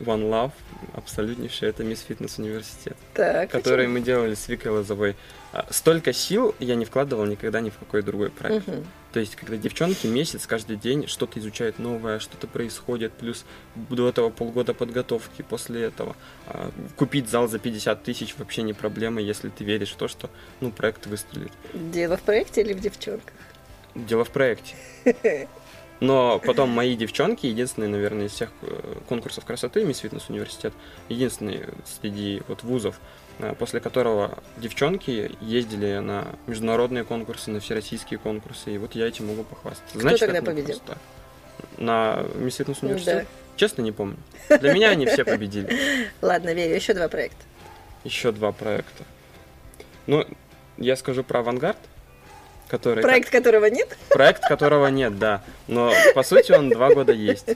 One 0.00 0.28
Love, 0.30 0.52
абсолютнейшая, 0.94 1.70
это 1.70 1.82
Мисс 1.84 2.00
Фитнес 2.02 2.38
Университет, 2.38 2.96
Так, 3.14 3.50
который 3.50 3.86
почему? 3.86 3.94
мы 3.94 4.00
делали 4.00 4.34
с 4.34 4.48
Викой 4.48 4.70
Лозовой. 4.72 5.16
А, 5.52 5.66
Столько 5.70 6.12
сил 6.12 6.54
я 6.60 6.76
не 6.76 6.84
вкладывал 6.84 7.24
никогда 7.26 7.60
ни 7.60 7.70
в 7.70 7.78
какой 7.78 8.02
другой 8.02 8.30
проект. 8.30 8.68
Мгм. 8.68 8.86
То 9.12 9.20
есть, 9.20 9.36
когда 9.36 9.56
девчонки 9.56 10.06
месяц 10.06 10.46
каждый 10.46 10.76
день 10.76 11.06
что-то 11.06 11.40
изучают 11.40 11.78
новое, 11.78 12.18
что-то 12.18 12.46
происходит, 12.46 13.12
плюс 13.12 13.44
до 13.74 14.08
этого 14.08 14.30
полгода 14.30 14.74
подготовки, 14.74 15.42
после 15.42 15.82
этого 15.82 16.14
а, 16.46 16.70
купить 16.96 17.28
зал 17.28 17.48
за 17.48 17.58
50 17.58 18.02
тысяч 18.02 18.34
вообще 18.38 18.62
не 18.62 18.74
проблема, 18.74 19.20
если 19.20 19.48
ты 19.48 19.64
веришь 19.64 19.92
в 19.92 19.96
то, 19.96 20.06
что 20.08 20.30
ну, 20.60 20.70
проект 20.70 21.06
выстрелит. 21.06 21.52
Дело 21.72 22.16
в 22.16 22.22
проекте 22.22 22.60
или 22.60 22.72
в 22.72 22.80
девчонках? 22.80 23.34
Дело 23.94 24.24
в 24.24 24.30
проекте. 24.30 24.74
Но 26.00 26.38
потом 26.38 26.70
мои 26.70 26.94
девчонки, 26.96 27.46
единственные, 27.46 27.88
наверное, 27.88 28.26
из 28.26 28.32
всех 28.32 28.50
э, 28.62 28.94
конкурсов 29.08 29.44
красоты, 29.44 29.84
Мисс 29.84 29.98
Фитнес 29.98 30.28
Университет, 30.28 30.72
единственные 31.08 31.70
среди 31.84 32.42
вот 32.46 32.62
вузов, 32.62 33.00
э, 33.40 33.54
после 33.58 33.80
которого 33.80 34.38
девчонки 34.58 35.32
ездили 35.40 35.98
на 35.98 36.28
международные 36.46 37.02
конкурсы, 37.02 37.50
на 37.50 37.58
всероссийские 37.58 38.18
конкурсы, 38.18 38.74
и 38.74 38.78
вот 38.78 38.94
я 38.94 39.08
этим 39.08 39.26
могу 39.26 39.42
похвастаться. 39.42 39.98
Кто 39.98 40.16
тогда 40.16 40.40
победил? 40.40 40.78
просто. 40.78 40.98
На 41.78 42.24
Мисс 42.36 42.56
Фитнес 42.56 42.80
Университет? 42.82 43.24
Да. 43.24 43.26
Честно, 43.56 43.82
не 43.82 43.90
помню. 43.90 44.16
Для 44.48 44.72
меня 44.72 44.90
они 44.90 45.06
все 45.06 45.24
победили. 45.24 46.08
Ладно, 46.22 46.54
верю, 46.54 46.76
еще 46.76 46.94
два 46.94 47.08
проекта. 47.08 47.42
Еще 48.04 48.30
два 48.30 48.52
проекта. 48.52 49.02
Ну, 50.06 50.24
я 50.76 50.94
скажу 50.94 51.24
про 51.24 51.40
авангард, 51.40 51.78
который... 52.68 53.02
Проект, 53.02 53.30
которого 53.30 53.66
нет? 53.66 53.96
Проект, 54.08 54.46
которого 54.46 54.86
нет, 54.88 55.18
да. 55.18 55.42
Но 55.66 55.92
по 56.14 56.22
сути 56.22 56.52
он 56.52 56.70
два 56.70 56.94
года 56.94 57.12
есть. 57.12 57.46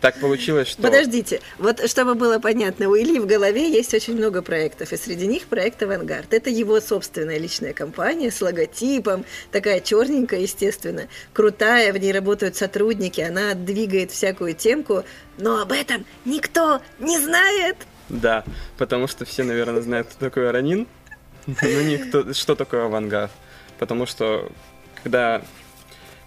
Так 0.00 0.18
получилось, 0.18 0.68
что... 0.68 0.80
Подождите, 0.80 1.42
вот 1.58 1.86
чтобы 1.88 2.14
было 2.14 2.38
понятно, 2.38 2.88
у 2.88 2.96
Ильи 2.96 3.18
в 3.18 3.26
голове 3.26 3.70
есть 3.70 3.92
очень 3.92 4.16
много 4.16 4.40
проектов, 4.40 4.94
и 4.94 4.96
среди 4.96 5.26
них 5.26 5.44
проект 5.44 5.82
«Авангард». 5.82 6.32
Это 6.32 6.48
его 6.48 6.80
собственная 6.80 7.36
личная 7.36 7.74
компания 7.74 8.30
с 8.30 8.40
логотипом, 8.40 9.26
такая 9.52 9.80
черненькая, 9.80 10.40
естественно, 10.40 11.08
крутая, 11.34 11.92
в 11.92 11.98
ней 11.98 12.12
работают 12.12 12.56
сотрудники, 12.56 13.20
она 13.20 13.52
двигает 13.52 14.10
всякую 14.10 14.54
темку, 14.54 15.04
но 15.36 15.60
об 15.60 15.70
этом 15.72 16.06
никто 16.24 16.80
не 16.98 17.18
знает. 17.18 17.76
Да, 18.08 18.44
потому 18.78 19.06
что 19.06 19.26
все, 19.26 19.42
наверное, 19.42 19.82
знают, 19.82 20.08
кто 20.08 20.24
такой 20.24 20.48
Аранин, 20.48 20.86
но 21.46 21.82
никто... 21.82 22.32
Что 22.32 22.54
такое 22.54 22.86
авангард? 22.86 23.30
Потому 23.80 24.06
что 24.06 24.48
когда... 25.02 25.42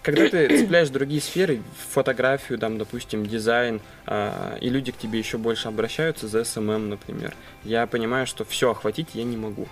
Когда 0.02 0.28
ты 0.28 0.58
цепляешь 0.58 0.90
другие 0.90 1.22
сферы, 1.22 1.62
фотографию, 1.92 2.58
там, 2.58 2.76
допустим, 2.76 3.24
дизайн, 3.24 3.80
а, 4.04 4.58
и 4.60 4.68
люди 4.68 4.92
к 4.92 4.98
тебе 4.98 5.18
еще 5.18 5.38
больше 5.38 5.68
обращаются 5.68 6.28
за 6.28 6.44
SMM, 6.44 6.90
например, 6.90 7.34
я 7.62 7.86
понимаю, 7.86 8.26
что 8.26 8.44
все 8.44 8.72
охватить 8.72 9.08
я 9.14 9.24
не 9.24 9.38
могу. 9.38 9.66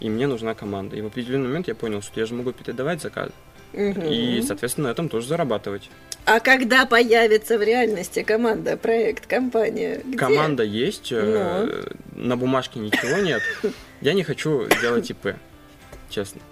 И 0.00 0.10
мне 0.10 0.26
нужна 0.26 0.52
команда. 0.54 0.94
И 0.96 1.00
в 1.00 1.06
определенный 1.06 1.46
момент 1.48 1.68
я 1.68 1.74
понял, 1.74 2.02
что 2.02 2.20
я 2.20 2.26
же 2.26 2.34
могу 2.34 2.52
передавать 2.52 3.00
заказы. 3.00 3.32
И, 3.72 3.78
Мгм. 3.78 4.42
соответственно, 4.42 4.88
на 4.88 4.92
этом 4.92 5.08
тоже 5.08 5.26
зарабатывать. 5.28 5.88
А 6.26 6.40
когда 6.40 6.84
появится 6.84 7.56
в 7.56 7.62
реальности 7.62 8.22
команда, 8.22 8.76
проект, 8.76 9.26
компания? 9.26 10.02
Где? 10.04 10.18
Команда 10.18 10.64
есть, 10.64 11.12
э, 11.12 11.86
на 12.14 12.36
бумажке 12.36 12.78
ничего 12.78 13.20
нет. 13.20 13.40
Я 14.02 14.12
не 14.12 14.22
хочу 14.22 14.66
делать 14.82 15.10
ИП, 15.10 15.36
честно. 16.10 16.42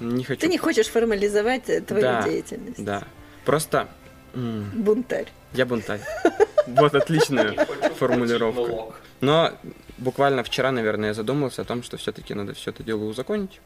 Не 0.00 0.24
хочу. 0.24 0.40
Ты 0.40 0.48
не 0.48 0.58
хочешь 0.58 0.86
формализовать 0.88 1.68
э, 1.68 1.80
твою 1.80 2.02
Да, 2.02 2.22
деятельность? 2.22 2.84
Да. 2.84 3.02
Просто 3.44 3.88
Бунтарь. 4.34 5.28
я 5.52 5.66
бунтарь. 5.66 6.00
Вот 6.66 6.94
отличная 6.94 7.66
формулировка. 7.98 8.94
Но 9.22 9.52
буквально 9.96 10.44
вчера, 10.44 10.70
наверное, 10.70 11.08
я 11.08 11.14
задумался 11.14 11.62
о 11.62 11.64
том, 11.64 11.82
что 11.82 11.96
все-таки 11.96 12.34
надо 12.34 12.52
все 12.52 12.70
это 12.72 12.82
дело 12.82 13.04
узаконить. 13.04 13.60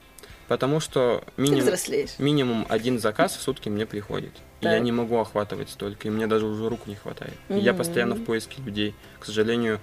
Потому 0.49 0.81
что 0.81 1.25
минимум, 1.37 1.75
минимум 2.19 2.67
один 2.69 2.99
заказ 2.99 3.37
в 3.37 3.41
сутки 3.41 3.69
мне 3.69 3.87
приходит. 3.87 4.33
И 4.61 4.67
я 4.67 4.73
Так. 4.73 4.83
не 4.83 4.93
могу 4.93 5.19
охватывать 5.19 5.71
столько, 5.71 6.09
и 6.09 6.11
мне 6.11 6.27
даже 6.27 6.47
уже 6.47 6.69
рук 6.69 6.87
не 6.87 6.95
хватает. 6.95 7.35
И 7.49 7.59
я 7.59 7.75
постоянно 7.75 8.15
в 8.15 8.25
поиске 8.25 8.63
людей. 8.63 8.95
К 9.19 9.25
сожалению, 9.25 9.81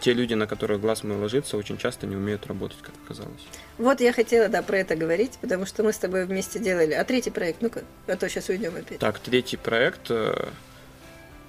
те 0.00 0.12
люди, 0.12 0.34
на 0.34 0.46
которых 0.46 0.80
глаз 0.80 1.04
мой 1.04 1.16
ложится, 1.16 1.56
очень 1.56 1.78
часто 1.78 2.06
не 2.06 2.16
умеют 2.16 2.46
работать, 2.46 2.78
как 2.82 2.94
оказалось. 3.04 3.46
Вот 3.78 4.00
я 4.00 4.12
хотела, 4.12 4.48
да, 4.48 4.62
про 4.62 4.78
это 4.78 4.96
говорить, 4.96 5.38
потому 5.40 5.66
что 5.66 5.82
мы 5.82 5.92
с 5.92 5.98
тобой 5.98 6.26
вместе 6.26 6.58
делали. 6.58 6.92
А 6.92 7.04
третий 7.04 7.30
проект, 7.30 7.62
ну-ка, 7.62 7.84
а 8.06 8.16
то 8.16 8.28
сейчас 8.28 8.48
уйдем 8.48 8.74
опять. 8.76 8.98
Так, 8.98 9.18
третий 9.20 9.56
проект 9.56 10.10
э, 10.10 10.48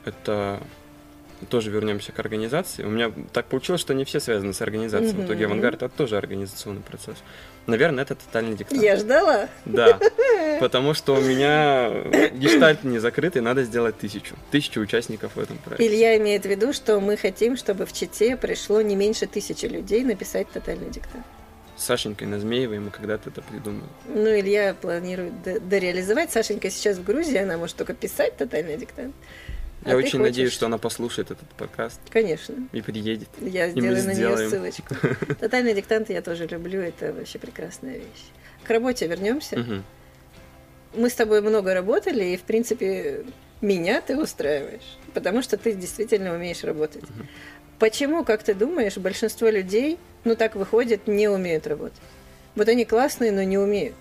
это 0.05 0.61
тоже 1.49 1.71
вернемся 1.71 2.11
к 2.11 2.19
организации. 2.19 2.83
У 2.83 2.89
меня 2.89 3.11
так 3.33 3.47
получилось, 3.47 3.81
что 3.81 3.93
не 3.93 4.05
все 4.05 4.19
связаны 4.19 4.53
с 4.53 4.61
организацией. 4.61 5.13
В 5.13 5.25
итоге 5.25 5.45
авангард 5.45 5.81
это 5.81 5.89
тоже 5.89 6.17
организационный 6.17 6.81
процесс. 6.81 7.17
Наверное, 7.67 8.03
это 8.03 8.15
тотальный 8.15 8.55
диктант. 8.55 8.81
Я 8.81 8.95
ждала. 8.95 9.47
Да, 9.65 9.99
потому 10.59 10.93
что 10.93 11.15
у 11.15 11.21
меня 11.21 11.89
гештальт 12.33 12.83
не 12.83 12.99
закрытый, 12.99 13.41
надо 13.41 13.63
сделать 13.63 13.97
тысячу. 13.97 14.35
Тысячу 14.49 14.79
участников 14.81 15.35
в 15.35 15.39
этом 15.39 15.57
проекте. 15.57 15.87
Илья 15.87 16.17
имеет 16.17 16.43
в 16.43 16.49
виду, 16.49 16.73
что 16.73 16.99
мы 16.99 17.17
хотим, 17.17 17.55
чтобы 17.57 17.85
в 17.85 17.93
Чите 17.93 18.35
пришло 18.35 18.81
не 18.81 18.95
меньше 18.95 19.27
тысячи 19.27 19.65
людей 19.65 20.03
написать 20.03 20.49
тотальный 20.49 20.89
диктант. 20.89 21.25
С 21.77 21.85
Сашенькой 21.85 22.27
Назмеевой 22.27 22.79
мы 22.79 22.91
когда-то 22.91 23.29
это 23.29 23.41
придумали. 23.41 23.89
Ну, 24.07 24.27
Илья 24.27 24.75
планирует 24.79 25.33
дореализовать. 25.67 26.31
Сашенька 26.31 26.69
сейчас 26.69 26.97
в 26.97 27.03
Грузии, 27.03 27.37
она 27.37 27.57
может 27.57 27.75
только 27.75 27.93
писать 27.93 28.37
тотальный 28.37 28.77
диктант. 28.77 29.15
А 29.83 29.89
Я 29.89 29.95
ты 29.95 30.03
очень 30.03 30.19
надеюсь, 30.19 30.53
что 30.53 30.67
она 30.67 30.77
послушает 30.77 31.31
этот 31.31 31.47
подкаст 31.49 31.99
Конечно. 32.11 32.55
и 32.71 32.81
приедет. 32.81 33.29
Я 33.39 33.67
И 33.67 33.71
сделаю 33.71 33.95
на 34.03 34.13
нее 34.13 34.13
сделаем. 34.13 34.49
ссылочку. 34.49 34.95
Тотальный 35.39 35.73
диктант 35.73 36.09
я 36.09 36.21
тоже 36.21 36.45
люблю, 36.45 36.81
это 36.81 37.11
вообще 37.13 37.39
прекрасная 37.39 37.95
вещь. 37.97 38.25
К 38.63 38.69
работе 38.69 39.07
вернемся. 39.07 39.83
Мы 40.93 41.09
с 41.09 41.13
тобой 41.15 41.41
много 41.41 41.73
работали, 41.73 42.23
и, 42.25 42.37
в 42.37 42.41
принципе, 42.41 43.25
меня 43.61 44.01
ты 44.01 44.21
устраиваешь, 44.21 44.97
потому 45.13 45.41
что 45.41 45.57
ты 45.57 45.73
действительно 45.73 46.33
умеешь 46.35 46.63
работать. 46.63 47.03
Почему, 47.79 48.23
как 48.23 48.43
ты 48.43 48.53
думаешь, 48.53 48.97
большинство 48.97 49.49
людей, 49.49 49.97
ну 50.25 50.35
так 50.35 50.55
выходит, 50.55 51.07
не 51.07 51.27
умеют 51.27 51.65
работать? 51.65 51.97
Вот 52.55 52.67
они 52.67 52.85
классные, 52.85 53.31
но 53.31 53.41
не 53.41 53.57
умеют. 53.57 53.95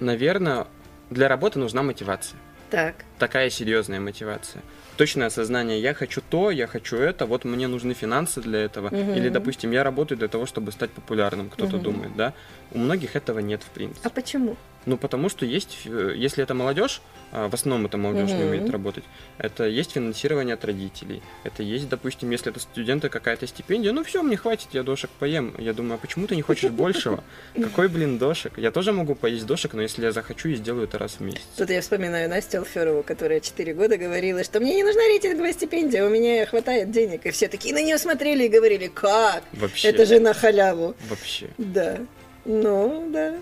Наверное, 0.00 0.66
для 1.10 1.28
работы 1.28 1.58
нужна 1.58 1.82
мотивация. 1.82 2.38
Так. 2.70 2.94
такая 3.18 3.50
серьезная 3.50 4.00
мотивация. 4.00 4.62
Точное 4.96 5.26
осознание, 5.26 5.80
я 5.80 5.92
хочу 5.94 6.22
то, 6.30 6.50
я 6.50 6.66
хочу 6.66 6.96
это, 6.96 7.26
вот 7.26 7.44
мне 7.44 7.68
нужны 7.68 7.92
финансы 7.94 8.40
для 8.40 8.60
этого. 8.60 8.88
Мгм. 8.88 9.12
Или, 9.14 9.28
допустим, 9.28 9.70
я 9.72 9.84
работаю 9.84 10.18
для 10.18 10.28
того, 10.28 10.46
чтобы 10.46 10.72
стать 10.72 10.90
популярным, 10.90 11.50
кто-то 11.50 11.76
Мгм. 11.76 11.82
думает, 11.82 12.16
да. 12.16 12.32
У 12.72 12.78
многих 12.78 13.14
этого 13.14 13.40
нет, 13.40 13.62
в 13.62 13.68
принципе. 13.70 14.00
А 14.08 14.10
почему? 14.10 14.56
Ну, 14.86 14.96
потому 14.96 15.28
что 15.28 15.44
есть, 15.44 15.78
э, 15.84 16.14
если 16.16 16.44
это 16.44 16.54
молодежь, 16.54 17.02
а, 17.32 17.48
в 17.48 17.54
основном 17.54 17.86
это 17.86 17.98
молодежь 17.98 18.30
не 18.30 18.36
Мгм. 18.44 18.46
умеет 18.46 18.70
работать, 18.70 19.02
это 19.36 19.64
есть 19.64 19.92
финансирование 19.92 20.54
от 20.54 20.64
родителей, 20.64 21.22
это 21.42 21.64
есть, 21.64 21.88
допустим, 21.88 22.30
если 22.30 22.50
это 22.52 22.60
студенты, 22.60 23.08
какая-то 23.08 23.48
стипендия, 23.48 23.92
ну 23.92 24.04
все, 24.04 24.22
мне 24.22 24.36
хватит, 24.36 24.68
я 24.72 24.84
дошек 24.84 25.10
поем. 25.18 25.54
Я 25.58 25.72
думаю, 25.72 25.94
а 25.96 25.98
почему 25.98 26.28
ты 26.28 26.36
не 26.36 26.42
хочешь 26.42 26.70
большего? 26.70 27.24
Какой, 27.60 27.88
блин, 27.88 28.18
дошек? 28.18 28.56
Я 28.56 28.70
тоже 28.70 28.92
могу 28.92 29.16
поесть 29.16 29.44
дошек, 29.44 29.74
но 29.74 29.82
если 29.82 30.04
я 30.04 30.12
захочу, 30.12 30.48
я 30.48 30.56
сделаю 30.56 30.84
это 30.84 30.98
раз 30.98 31.14
в 31.14 31.20
месяц. 31.20 31.42
Тут 31.56 31.68
я 31.70 31.80
вспоминаю 31.80 32.28
Настю 32.30 32.58
Алферову, 32.58 33.02
которая 33.02 33.40
4 33.40 33.74
года 33.74 33.96
говорила, 33.98 34.44
что 34.44 34.60
мне 34.60 34.76
не 34.76 34.84
нужна 34.84 35.02
рейтинговая 35.08 35.52
стипендия, 35.52 36.06
у 36.06 36.10
меня 36.10 36.46
хватает 36.46 36.92
денег. 36.92 37.26
И 37.26 37.30
все 37.32 37.48
такие 37.48 37.74
на 37.74 37.82
нее 37.82 37.98
смотрели 37.98 38.44
и 38.44 38.48
говорили, 38.48 38.86
как? 38.86 39.42
Вообще. 39.52 39.88
Это 39.88 40.06
же 40.06 40.20
на 40.20 40.32
халяву. 40.32 40.94
Вообще. 41.08 41.48
Да. 41.58 41.98
Ну, 42.44 43.10
да. 43.12 43.34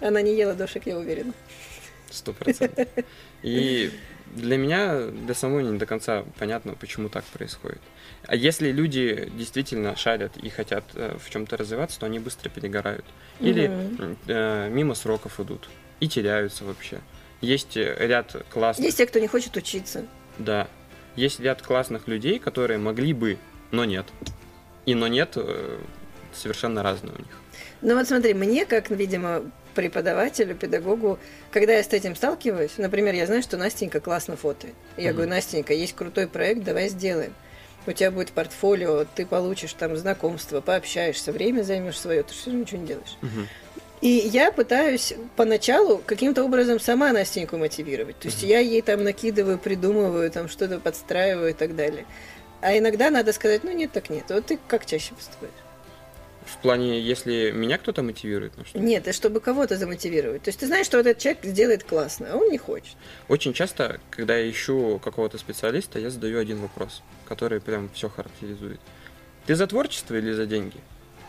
Она 0.00 0.22
не 0.22 0.34
ела 0.36 0.54
дошек, 0.54 0.86
я 0.86 0.98
уверена. 0.98 1.32
Сто 2.10 2.32
процентов. 2.32 2.86
И 3.42 3.90
для 4.34 4.56
меня 4.56 5.06
до 5.06 5.34
самого 5.34 5.60
не 5.60 5.78
до 5.78 5.86
конца 5.86 6.24
понятно, 6.38 6.74
почему 6.74 7.08
так 7.08 7.24
происходит. 7.24 7.80
А 8.26 8.34
если 8.36 8.70
люди 8.72 9.30
действительно 9.36 9.96
шарят 9.96 10.36
и 10.36 10.48
хотят 10.48 10.84
э, 10.94 11.16
в 11.18 11.30
чем-то 11.30 11.56
развиваться, 11.56 12.00
то 12.00 12.06
они 12.06 12.18
быстро 12.18 12.48
перегорают. 12.48 13.04
Или 13.40 13.68
Мгм. 13.68 14.16
э, 14.26 14.68
мимо 14.70 14.94
сроков 14.94 15.40
идут 15.40 15.68
и 16.00 16.08
теряются 16.08 16.64
вообще. 16.64 17.00
Есть 17.40 17.76
э, 17.76 17.96
ряд 18.00 18.34
классных... 18.50 18.84
Есть 18.86 18.98
те, 18.98 19.06
кто 19.06 19.18
не 19.18 19.28
хочет 19.28 19.56
учиться. 19.56 20.06
Да. 20.38 20.68
Есть 21.14 21.40
ряд 21.40 21.62
классных 21.62 22.08
людей, 22.08 22.38
которые 22.38 22.78
могли 22.78 23.12
бы, 23.12 23.38
но 23.70 23.84
нет. 23.84 24.06
И 24.86 24.94
но 24.94 25.06
нет 25.06 25.32
э, 25.36 25.78
совершенно 26.34 26.82
разные 26.82 27.14
у 27.14 27.18
них. 27.18 27.40
Ну 27.82 27.94
вот 27.96 28.06
смотри, 28.08 28.34
мне, 28.34 28.66
как, 28.66 28.90
видимо, 28.90 29.42
преподавателю, 29.76 30.56
педагогу, 30.56 31.18
когда 31.52 31.74
я 31.74 31.84
с 31.84 31.88
этим 31.88 32.16
сталкиваюсь, 32.16 32.72
например, 32.78 33.14
я 33.14 33.26
знаю, 33.26 33.42
что 33.42 33.56
Настенька 33.56 34.00
классно 34.00 34.36
фотоет. 34.36 34.74
Я 34.96 35.10
Мгм. 35.10 35.12
говорю, 35.16 35.30
Настенька, 35.30 35.72
есть 35.74 35.94
крутой 35.94 36.26
проект, 36.26 36.64
давай 36.64 36.88
сделаем. 36.88 37.34
У 37.86 37.92
тебя 37.92 38.10
будет 38.10 38.32
портфолио, 38.32 39.04
ты 39.14 39.24
получишь 39.24 39.72
там 39.74 39.96
знакомство, 39.96 40.60
пообщаешься, 40.60 41.30
время 41.30 41.62
займешь 41.62 42.00
свое, 42.00 42.24
ты 42.24 42.32
все 42.32 42.46
равно 42.46 42.62
ничего 42.62 42.80
не 42.80 42.86
делаешь. 42.88 43.16
Мгм. 43.22 43.46
И 44.00 44.08
я 44.08 44.50
пытаюсь 44.50 45.14
поначалу 45.36 46.02
каким-то 46.04 46.42
образом 46.44 46.80
сама 46.80 47.12
Настеньку 47.12 47.56
мотивировать. 47.58 48.18
То 48.18 48.28
есть 48.28 48.42
я 48.42 48.58
ей 48.58 48.82
там 48.82 49.04
накидываю, 49.04 49.58
придумываю, 49.58 50.30
там 50.30 50.48
что-то 50.48 50.80
подстраиваю 50.80 51.50
и 51.50 51.54
так 51.54 51.76
далее. 51.76 52.04
А 52.60 52.76
иногда 52.76 53.10
надо 53.10 53.32
сказать, 53.32 53.62
ну 53.62 53.72
нет, 53.72 53.92
так 53.92 54.10
нет. 54.10 54.24
Вот 54.30 54.46
ты 54.46 54.58
как 54.68 54.84
чаще 54.86 55.14
поступаешь? 55.14 55.52
В 56.46 56.58
плане, 56.58 57.00
если 57.00 57.50
меня 57.50 57.76
кто-то 57.76 58.02
мотивирует, 58.02 58.52
ну 58.56 58.64
что? 58.64 58.78
Нет, 58.78 59.08
и 59.08 59.12
чтобы 59.12 59.40
кого-то 59.40 59.76
замотивировать. 59.76 60.42
То 60.42 60.48
есть 60.48 60.60
ты 60.60 60.66
знаешь, 60.66 60.86
что 60.86 60.98
этот 60.98 61.18
человек 61.18 61.44
сделает 61.44 61.82
классно, 61.82 62.28
а 62.32 62.36
он 62.36 62.50
не 62.50 62.58
хочет. 62.58 62.96
Очень 63.28 63.52
часто, 63.52 64.00
когда 64.10 64.36
я 64.36 64.48
ищу 64.48 65.00
какого-то 65.02 65.38
специалиста, 65.38 65.98
я 65.98 66.08
задаю 66.08 66.38
один 66.38 66.58
вопрос, 66.58 67.02
который 67.26 67.60
прям 67.60 67.90
все 67.92 68.08
характеризует. 68.08 68.80
Ты 69.46 69.56
за 69.56 69.66
творчество 69.66 70.14
или 70.14 70.32
за 70.32 70.46
деньги? 70.46 70.76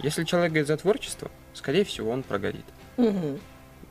Если 0.04 0.24
человек 0.24 0.52
говорит 0.52 0.68
за 0.68 0.78
творчество, 0.78 1.32
скорее 1.56 1.84
всего, 1.84 2.12
он 2.12 2.22
прогорит. 2.22 2.66
Мгм. 2.98 3.40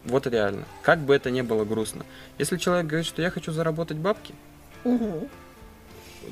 Вот 0.04 0.26
реально. 0.28 0.64
Как 0.82 1.00
бы 1.00 1.14
это 1.14 1.30
ни 1.30 1.42
было 1.42 1.64
грустно. 1.64 2.06
Если 2.38 2.56
человек 2.56 2.86
говорит, 2.86 3.06
что 3.06 3.20
я 3.20 3.30
хочу 3.30 3.50
заработать 3.50 3.96
бабки, 3.96 4.34
Мгм. 4.84 5.28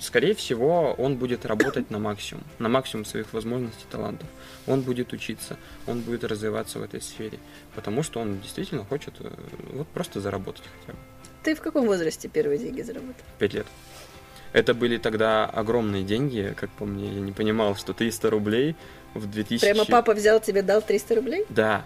Скорее 0.00 0.34
всего, 0.34 0.94
он 0.98 1.16
будет 1.16 1.46
работать 1.46 1.90
на 1.90 1.98
максимум, 1.98 2.44
на 2.58 2.68
максимум 2.68 3.04
своих 3.04 3.32
возможностей, 3.32 3.84
талантов. 3.90 4.28
Он 4.66 4.82
будет 4.82 5.12
учиться, 5.12 5.56
он 5.86 6.00
будет 6.00 6.24
развиваться 6.24 6.78
в 6.78 6.82
этой 6.82 7.00
сфере, 7.00 7.38
потому 7.74 8.02
что 8.02 8.20
он 8.20 8.40
действительно 8.40 8.84
хочет 8.84 9.14
э, 9.20 9.30
вот 9.72 9.88
просто 9.88 10.20
заработать 10.20 10.64
хотя 10.80 10.92
бы. 10.92 10.98
Ты 11.42 11.54
в 11.54 11.60
каком 11.60 11.86
возрасте 11.86 12.28
первые 12.28 12.58
деньги 12.58 12.82
заработал? 12.82 13.24
Пять 13.38 13.54
лет. 13.54 13.66
Это 14.52 14.72
были 14.72 14.98
тогда 14.98 15.46
огромные 15.46 16.04
деньги, 16.04 16.54
как 16.56 16.70
по 16.70 16.84
мне, 16.84 17.12
я 17.12 17.20
не 17.20 17.32
понимал, 17.32 17.76
что 17.76 17.92
300 17.92 18.30
рублей 18.30 18.76
в 19.14 19.30
2000... 19.30 19.60
Прямо 19.64 19.84
папа 19.84 20.14
взял 20.14 20.40
тебе, 20.40 20.62
дал 20.62 20.80
300 20.80 21.14
рублей? 21.16 21.44
Да. 21.48 21.84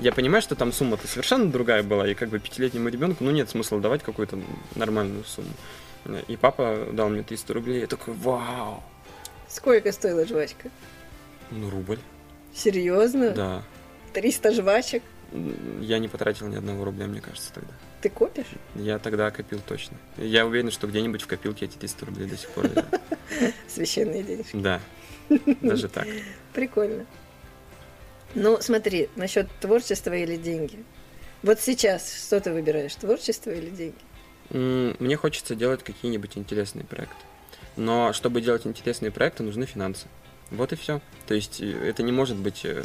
Я 0.00 0.12
понимаю, 0.12 0.40
что 0.40 0.54
там 0.54 0.72
сумма-то 0.72 1.06
совершенно 1.06 1.50
другая 1.50 1.82
была, 1.82 2.08
и 2.08 2.14
как 2.14 2.30
бы 2.30 2.38
пятилетнему 2.38 2.88
ребенку, 2.88 3.22
ну, 3.24 3.30
нет 3.30 3.50
смысла 3.50 3.80
давать 3.80 4.02
какую-то 4.02 4.38
нормальную 4.74 5.24
сумму. 5.24 5.50
И 6.28 6.36
папа 6.36 6.88
дал 6.92 7.08
мне 7.08 7.22
300 7.22 7.54
рублей, 7.54 7.80
я 7.80 7.86
такой, 7.86 8.14
вау, 8.14 8.82
Сколько 9.48 9.92
стоила 9.92 10.24
жвачка? 10.24 10.70
ну, 11.50 11.68
рубль, 11.70 11.98
Серьезно? 12.54 13.30
да. 13.30 13.62
300 14.14 14.52
жвачек? 14.52 15.02
Я 15.80 15.98
не 15.98 16.08
потратил 16.08 16.48
ни 16.48 16.56
одного 16.56 16.84
рубля, 16.84 17.06
мне 17.06 17.20
кажется, 17.20 17.52
тогда. 17.52 17.72
Ты 18.00 18.08
копишь? 18.08 18.46
Я 18.74 18.98
тогда 18.98 19.30
копил 19.30 19.60
точно. 19.66 19.96
Я 20.16 20.46
уверен, 20.46 20.70
что 20.70 20.86
где-нибудь 20.86 21.22
в 21.22 21.26
копилке 21.26 21.66
эти 21.66 21.76
300 21.76 22.06
рублей 22.06 22.28
до 22.28 22.36
сих 22.36 22.48
пор 22.50 22.64
лежат. 22.66 23.00
Священные 23.68 24.22
денежки. 24.22 24.56
Да, 24.56 24.80
даже 25.60 25.88
так. 25.88 26.06
Прикольно. 26.52 27.06
Ну, 28.34 28.60
смотри, 28.60 29.08
насчет 29.16 29.48
творчества 29.60 30.14
или 30.14 30.36
деньги. 30.36 30.84
Вот 31.42 31.60
сейчас 31.60 32.12
что 32.26 32.40
ты 32.40 32.52
выбираешь, 32.52 32.94
творчество 32.94 33.50
или 33.50 33.70
деньги? 33.70 33.98
Мне 34.50 35.16
хочется 35.16 35.54
делать 35.54 35.82
какие-нибудь 35.82 36.36
интересные 36.36 36.84
проекты. 36.84 37.16
Но 37.76 38.12
чтобы 38.12 38.40
делать 38.40 38.66
интересные 38.66 39.10
проекты, 39.10 39.42
нужны 39.42 39.66
финансы. 39.66 40.06
Вот 40.50 40.72
и 40.72 40.76
все. 40.76 41.00
То 41.26 41.34
есть 41.34 41.60
э, 41.60 41.88
это 41.88 42.02
не 42.02 42.10
может 42.10 42.36
быть 42.36 42.64
э, 42.64 42.82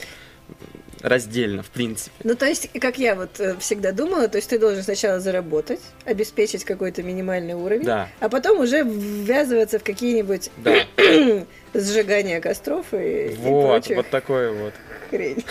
раздельно, 1.01 1.63
в 1.63 1.69
принципе. 1.69 2.11
Ну, 2.23 2.35
то 2.35 2.45
есть, 2.45 2.69
как 2.79 2.97
я 2.97 3.15
вот 3.15 3.39
э, 3.39 3.55
всегда 3.59 3.91
думала, 3.91 4.27
то 4.27 4.37
есть 4.37 4.49
ты 4.49 4.59
должен 4.59 4.83
сначала 4.83 5.19
заработать, 5.19 5.81
обеспечить 6.05 6.63
какой-то 6.63 7.01
минимальный 7.03 7.55
уровень, 7.55 7.83
Да, 7.83 8.09
а 8.19 8.29
потом 8.29 8.59
уже 8.59 8.83
ввязываться 8.83 9.79
в 9.79 9.83
какие-нибудь 9.83 10.51
да. 10.57 10.85
сжигания 11.73 12.39
костров 12.41 12.85
и, 12.93 13.29
и 13.29 13.35
Вот, 13.35 13.67
прочую 13.67 13.97
вот 13.97 14.09
такое 14.09 14.51
вот. 14.51 14.73
хрень. 15.09 15.43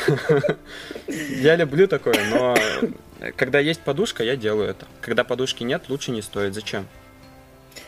Я 1.40 1.56
люблю 1.56 1.88
такое, 1.88 2.16
но 2.30 2.56
когда 3.32 3.58
есть 3.58 3.80
подушка, 3.80 4.22
я 4.24 4.36
делаю 4.36 4.68
это. 4.70 4.86
Когда 5.00 5.24
подушки 5.24 5.62
нет, 5.62 5.84
лучше 5.88 6.10
не 6.10 6.22
стоит. 6.22 6.54
Зачем? 6.54 6.86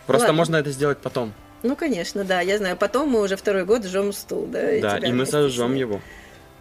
Просто 0.06 0.28
Ладно. 0.28 0.38
можно 0.38 0.56
это 0.56 0.70
сделать 0.70 0.98
потом. 0.98 1.32
Ну, 1.62 1.74
конечно, 1.74 2.24
да, 2.24 2.40
я 2.40 2.58
знаю. 2.58 2.76
Потом 2.76 3.08
мы 3.08 3.22
уже 3.22 3.36
второй 3.36 3.64
год 3.64 3.84
жжем 3.84 4.12
стул, 4.12 4.46
да? 4.46 4.60
Да, 4.80 4.98
тебя 4.98 5.08
и 5.08 5.12
мы 5.12 5.26
сожжем 5.26 5.74
его. 5.74 6.00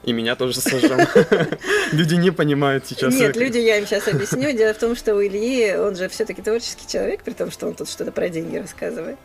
И 0.04 0.14
меня 0.14 0.36
тоже 0.36 0.60
сожжем. 0.62 1.00
Люди 1.92 2.16
не 2.16 2.32
понимают 2.32 2.88
сейчас. 2.88 3.14
Нет, 3.14 3.36
люди, 3.36 3.58
я 3.58 3.78
им 3.78 3.86
сейчас 3.86 4.08
объясню. 4.08 4.52
Дело 4.52 4.74
в 4.74 4.78
том, 4.78 4.96
что 4.96 5.16
у 5.16 5.22
Ильи, 5.22 5.76
он 5.76 5.96
же 5.96 6.08
все-таки 6.10 6.42
творческий 6.42 6.88
человек, 6.88 7.24
при 7.24 7.34
том, 7.34 7.52
что 7.52 7.68
он 7.68 7.76
тут 7.76 7.90
что-то 7.90 8.12
про 8.12 8.30
деньги 8.30 8.58
рассказывает. 8.58 9.18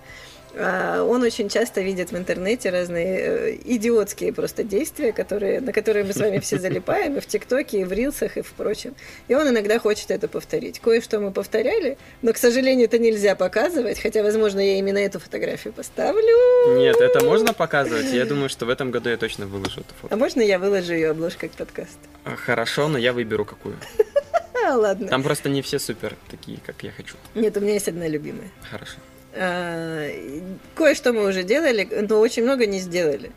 А, 0.62 1.02
Он 1.02 1.22
очень 1.22 1.48
часто 1.48 1.80
видит 1.80 2.12
в 2.12 2.16
интернете 2.16 2.70
разные 2.70 3.18
э, 3.20 3.56
идиотские 3.64 4.32
просто 4.32 4.62
действия, 4.62 5.12
которые, 5.12 5.60
на 5.60 5.72
которые 5.72 6.04
мы 6.04 6.12
с 6.12 6.16
вами 6.16 6.38
все 6.38 6.58
залипаем, 6.58 7.16
и 7.16 7.20
в 7.20 7.26
ТикТоке, 7.26 7.80
и 7.80 7.84
в 7.84 7.92
Рилсах, 7.92 8.36
и 8.36 8.42
в 8.42 8.52
прочем. 8.52 8.94
И 9.28 9.34
он 9.34 9.48
иногда 9.48 9.78
хочет 9.78 10.10
это 10.10 10.28
повторить. 10.28 10.80
Кое-что 10.80 11.18
мы 11.20 11.30
повторяли, 11.32 11.96
но, 12.22 12.32
к 12.32 12.36
сожалению, 12.36 12.86
это 12.86 12.98
нельзя 12.98 13.34
показывать, 13.34 13.98
хотя, 14.00 14.22
возможно, 14.22 14.60
я 14.60 14.78
именно 14.78 14.98
эту 14.98 15.18
фотографию 15.18 15.72
поставлю. 15.72 16.76
Нет, 16.76 16.96
это 17.00 17.24
можно 17.24 17.52
показывать. 17.54 18.12
Я 18.12 18.26
думаю, 18.26 18.48
что 18.48 18.66
в 18.66 18.68
этом 18.68 18.90
году 18.90 19.08
я 19.08 19.16
точно 19.16 19.46
выложу 19.46 19.80
эту 19.80 19.94
А 19.98 20.02
фото. 20.02 20.16
можно 20.16 20.40
я 20.42 20.58
выложу 20.58 20.92
ее 20.92 21.10
обложкой 21.10 21.48
к 21.48 21.52
подкасту? 21.52 21.96
А, 22.24 22.36
Хорошо, 22.36 22.88
но 22.88 22.98
я 22.98 23.12
выберу 23.12 23.44
какую. 23.44 23.76
А, 24.66 24.76
ладно. 24.76 25.08
Там 25.08 25.22
просто 25.22 25.48
не 25.48 25.62
все 25.62 25.78
супер 25.78 26.16
такие, 26.30 26.58
как 26.66 26.82
я 26.82 26.90
хочу. 26.90 27.16
Нет, 27.34 27.56
у 27.56 27.60
меня 27.60 27.74
есть 27.74 27.88
одна 27.88 28.06
любимая. 28.06 28.50
Хорошо. 28.70 28.96
И 29.34 30.42
Кое-что 30.74 31.12
мы 31.12 31.26
уже 31.28 31.42
делали, 31.42 31.88
но 32.08 32.18
очень 32.20 32.42
много 32.42 32.66
не 32.66 32.80
сделали. 32.80 33.30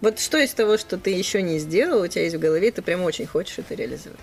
Вот 0.00 0.20
что 0.20 0.38
из 0.38 0.52
того, 0.54 0.76
что 0.78 0.96
ты 0.96 1.10
еще 1.10 1.42
не 1.42 1.58
сделал, 1.58 2.02
у 2.02 2.06
тебя 2.06 2.22
есть 2.22 2.36
в 2.36 2.38
голове, 2.38 2.70
ты 2.70 2.82
прям 2.82 3.02
очень 3.02 3.26
хочешь 3.26 3.58
это 3.58 3.74
реализовать? 3.74 4.18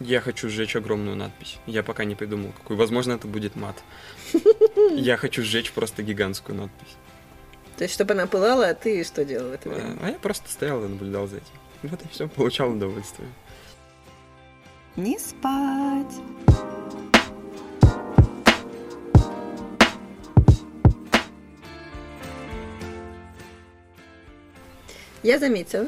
Я 0.00 0.20
хочу 0.20 0.48
сжечь 0.48 0.76
огромную 0.76 1.14
надпись. 1.16 1.58
Я 1.66 1.82
пока 1.82 2.04
не 2.04 2.14
придумал, 2.14 2.52
какую. 2.58 2.76
Возможно, 2.78 3.12
это 3.12 3.26
будет 3.28 3.54
мат. 3.54 3.76
Я 4.92 5.16
хочу 5.18 5.42
сжечь 5.42 5.72
просто 5.72 6.02
гигантскую 6.02 6.56
надпись. 6.56 6.96
То 7.76 7.84
есть, 7.84 7.94
чтобы 7.94 8.14
она 8.14 8.26
пылала, 8.26 8.68
а 8.70 8.74
ты 8.74 9.04
что 9.04 9.24
делал 9.26 9.50
в 9.50 9.52
это 9.52 9.68
А 9.70 9.72
время? 9.74 9.98
а 10.02 10.08
я 10.10 10.18
просто 10.18 10.50
стоял 10.50 10.82
и 10.84 10.88
наблюдал 10.88 11.26
за 11.28 11.36
этим. 11.36 11.46
Вот 11.82 12.00
и 12.02 12.08
все, 12.08 12.28
получал 12.28 12.70
удовольствие. 12.72 13.28
Не 14.96 15.18
спать. 15.18 16.14
Я 25.22 25.38
заметила, 25.38 25.86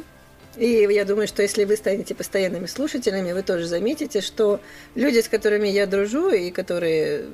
и 0.57 0.67
я 0.67 1.05
думаю, 1.05 1.27
что 1.27 1.43
если 1.43 1.65
вы 1.65 1.77
станете 1.77 2.15
постоянными 2.15 2.67
слушателями, 2.67 3.33
вы 3.33 3.43
тоже 3.43 3.67
заметите, 3.67 4.21
что 4.21 4.61
люди, 4.95 5.21
с 5.21 5.29
которыми 5.29 5.69
я 5.69 5.87
дружу 5.87 6.31
и 6.31 6.51
которые, 6.51 7.25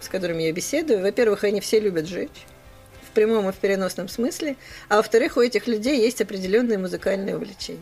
с 0.00 0.08
которыми 0.08 0.44
я 0.44 0.52
беседую, 0.52 1.02
во-первых, 1.02 1.44
они 1.44 1.60
все 1.60 1.80
любят 1.80 2.06
жечь 2.06 2.46
в 3.02 3.10
прямом 3.12 3.48
и 3.48 3.52
в 3.52 3.56
переносном 3.56 4.08
смысле, 4.08 4.56
а 4.88 4.96
во-вторых, 4.96 5.36
у 5.36 5.40
этих 5.40 5.66
людей 5.66 6.00
есть 6.00 6.22
определенные 6.22 6.78
музыкальные 6.78 7.36
увлечения. 7.36 7.80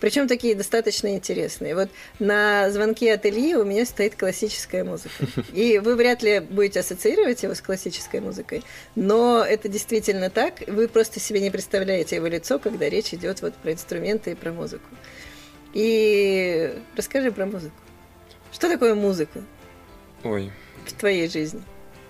Причем 0.00 0.28
такие 0.28 0.54
достаточно 0.54 1.14
интересные. 1.14 1.74
Вот 1.74 1.90
на 2.18 2.70
звонке 2.70 3.12
от 3.14 3.26
Ильи 3.26 3.54
у 3.54 3.64
меня 3.64 3.84
стоит 3.84 4.14
классическая 4.16 4.84
музыка. 4.84 5.26
И 5.52 5.78
вы 5.78 5.96
вряд 5.96 6.22
ли 6.22 6.40
будете 6.40 6.80
ассоциировать 6.80 7.42
его 7.42 7.54
с 7.54 7.60
классической 7.60 8.20
музыкой, 8.20 8.62
но 8.94 9.44
это 9.44 9.68
действительно 9.68 10.30
так. 10.30 10.62
Вы 10.66 10.88
просто 10.88 11.20
себе 11.20 11.40
не 11.40 11.50
представляете 11.50 12.16
его 12.16 12.26
лицо, 12.26 12.58
когда 12.58 12.88
речь 12.88 13.12
идет 13.12 13.42
вот 13.42 13.54
про 13.54 13.72
инструменты 13.72 14.32
и 14.32 14.34
про 14.34 14.52
музыку. 14.52 14.88
И 15.74 16.74
расскажи 16.96 17.32
про 17.32 17.46
музыку. 17.46 17.76
Что 18.52 18.68
такое 18.68 18.94
музыка 18.94 19.42
Ой, 20.24 20.50
в 20.86 20.92
твоей 20.94 21.28
жизни? 21.28 21.62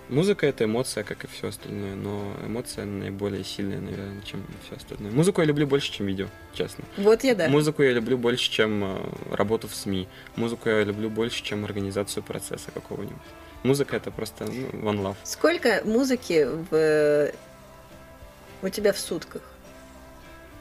Музыка 0.09 0.47
это 0.47 0.65
эмоция, 0.65 1.03
как 1.03 1.23
и 1.23 1.27
все 1.27 1.49
остальное, 1.49 1.95
но 1.95 2.33
эмоция 2.43 2.85
наиболее 2.85 3.43
сильная, 3.43 3.79
наверное, 3.79 4.21
чем 4.23 4.43
все 4.65 4.75
остальное. 4.75 5.11
Музыку 5.11 5.41
я 5.41 5.47
люблю 5.47 5.67
больше, 5.67 5.91
чем 5.91 6.07
видео, 6.07 6.27
честно. 6.53 6.83
Вот 6.97 7.23
я 7.23 7.35
да. 7.35 7.47
Музыку 7.47 7.83
я 7.83 7.91
люблю 7.93 8.17
больше, 8.17 8.49
чем 8.49 8.83
э, 8.83 8.97
работу 9.31 9.67
в 9.67 9.75
СМИ. 9.75 10.07
Музыку 10.35 10.67
я 10.67 10.83
люблю 10.83 11.11
больше, 11.11 11.43
чем 11.43 11.63
организацию 11.63 12.23
процесса 12.23 12.71
какого-нибудь. 12.71 13.17
Музыка 13.61 13.97
это 13.97 14.09
просто 14.09 14.45
ну, 14.45 14.89
one 14.89 15.03
love. 15.03 15.15
Сколько 15.23 15.81
музыки 15.85 16.47
в... 16.71 17.31
у 18.63 18.69
тебя 18.69 18.93
в 18.93 18.97
сутках? 18.97 19.43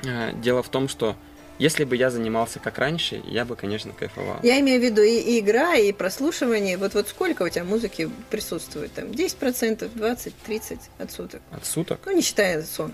А, 0.07 0.33
дело 0.33 0.63
в 0.63 0.69
том, 0.69 0.89
что 0.89 1.17
если 1.59 1.85
бы 1.85 1.97
я 1.97 2.11
занимался 2.11 2.61
как 2.61 2.79
раньше, 2.79 3.21
я 3.25 3.45
бы, 3.45 3.57
конечно, 3.57 3.93
кайфовал. 3.93 4.39
Я 4.43 4.61
имею 4.61 4.81
в 4.81 4.85
виду 4.85 5.03
и, 5.03 5.19
и 5.19 5.41
игра, 5.41 5.75
и 5.75 5.93
прослушивание. 5.93 6.77
Вот, 6.77 6.95
вот 6.95 7.09
сколько 7.09 7.43
у 7.43 7.49
тебя 7.49 7.65
музыки 7.65 8.09
присутствует? 8.31 8.93
Там 8.93 9.07
10%, 9.07 9.91
20, 9.93 10.35
30 10.37 10.81
от 10.99 11.11
суток? 11.11 11.43
От 11.51 11.67
суток? 11.67 12.01
Ну, 12.07 12.13
не 12.13 12.23
считая 12.23 12.63
сон. 12.63 12.93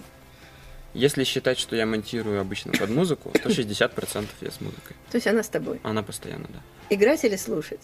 Если 0.95 1.25
считать, 1.25 1.59
что 1.59 1.77
я 1.77 1.87
монтирую 1.87 2.41
обычно 2.41 2.73
под 2.73 2.89
музыку, 2.89 3.31
то 3.31 3.51
60% 3.51 4.27
я 4.41 4.51
с 4.51 4.61
музыкой. 4.61 4.97
То 5.11 5.17
есть 5.17 5.27
она 5.27 5.43
с 5.43 5.49
тобой? 5.49 5.81
Она 5.83 6.03
постоянно, 6.03 6.47
да. 6.49 6.63
Играть 6.89 7.25
или 7.25 7.37
слушать? 7.37 7.81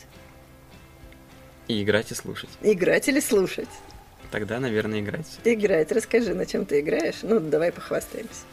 И 1.69 1.83
играть, 1.83 2.11
и 2.11 2.15
слушать. 2.15 2.51
Играть 2.63 3.09
или 3.09 3.21
слушать? 3.21 3.69
Тогда, 4.31 4.61
наверное, 4.61 5.01
играть. 5.01 5.27
Играть. 5.45 5.93
Расскажи, 5.93 6.35
на 6.35 6.47
чем 6.47 6.65
ты 6.65 6.81
играешь. 6.81 7.17
Ну, 7.23 7.41
давай 7.41 7.73
похвастаемся 7.73 8.45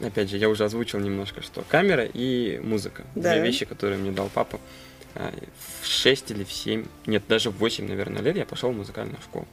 опять 0.00 0.30
же, 0.30 0.36
я 0.36 0.48
уже 0.48 0.64
озвучил 0.64 1.00
немножко, 1.00 1.42
что 1.42 1.62
камера 1.62 2.04
и 2.04 2.58
музыка. 2.62 3.04
Да. 3.14 3.32
Две 3.32 3.42
вещи, 3.42 3.64
которые 3.64 3.98
мне 3.98 4.12
дал 4.12 4.28
папа. 4.32 4.60
А, 5.14 5.32
в 5.82 5.86
6 5.86 6.30
или 6.30 6.44
в 6.44 6.52
7, 6.52 6.86
нет, 7.06 7.24
даже 7.28 7.50
в 7.50 7.56
8, 7.58 7.88
наверное, 7.88 8.22
лет 8.22 8.36
я 8.36 8.44
пошел 8.44 8.70
в 8.70 8.76
музыкальную 8.76 9.20
школу. 9.22 9.46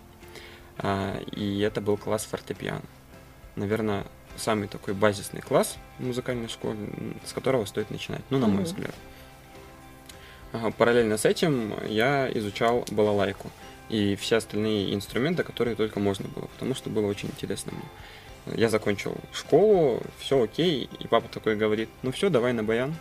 А, 0.78 1.18
и 1.32 1.60
это 1.60 1.82
был 1.82 1.98
класс 1.98 2.26
фортепиано. 2.26 2.82
Наверное, 3.56 4.06
самый 4.36 4.68
такой 4.68 4.94
базисный 4.94 5.42
класс 5.42 5.78
в 6.00 6.06
музыкальной 6.06 6.50
школе, 6.50 6.80
с 7.26 7.34
которого 7.34 7.66
стоит 7.66 7.92
начинать, 7.92 8.22
ну, 8.30 8.40
на 8.40 8.48
мой 8.48 8.64
взгляд. 8.64 8.96
Параллельно 10.78 11.18
с 11.18 11.26
этим 11.26 11.74
я 11.88 12.30
изучал 12.34 12.86
балалайку 12.92 13.50
и 13.90 14.16
все 14.16 14.38
остальные 14.38 14.94
инструменты, 14.94 15.44
которые 15.44 15.76
только 15.76 16.00
можно 16.00 16.28
было, 16.28 16.46
потому 16.46 16.76
что 16.76 16.90
было 16.90 17.08
очень 17.08 17.30
интересно 17.30 17.72
мне 17.74 17.84
я 18.56 18.70
закончил 18.70 19.16
школу, 19.34 20.02
все 20.20 20.42
окей, 20.42 20.90
и 21.00 21.08
папа 21.08 21.28
такой 21.30 21.56
говорит, 21.56 21.90
ну 22.02 22.12
все, 22.12 22.30
давай 22.30 22.54
на 22.54 22.64
баян. 22.64 22.96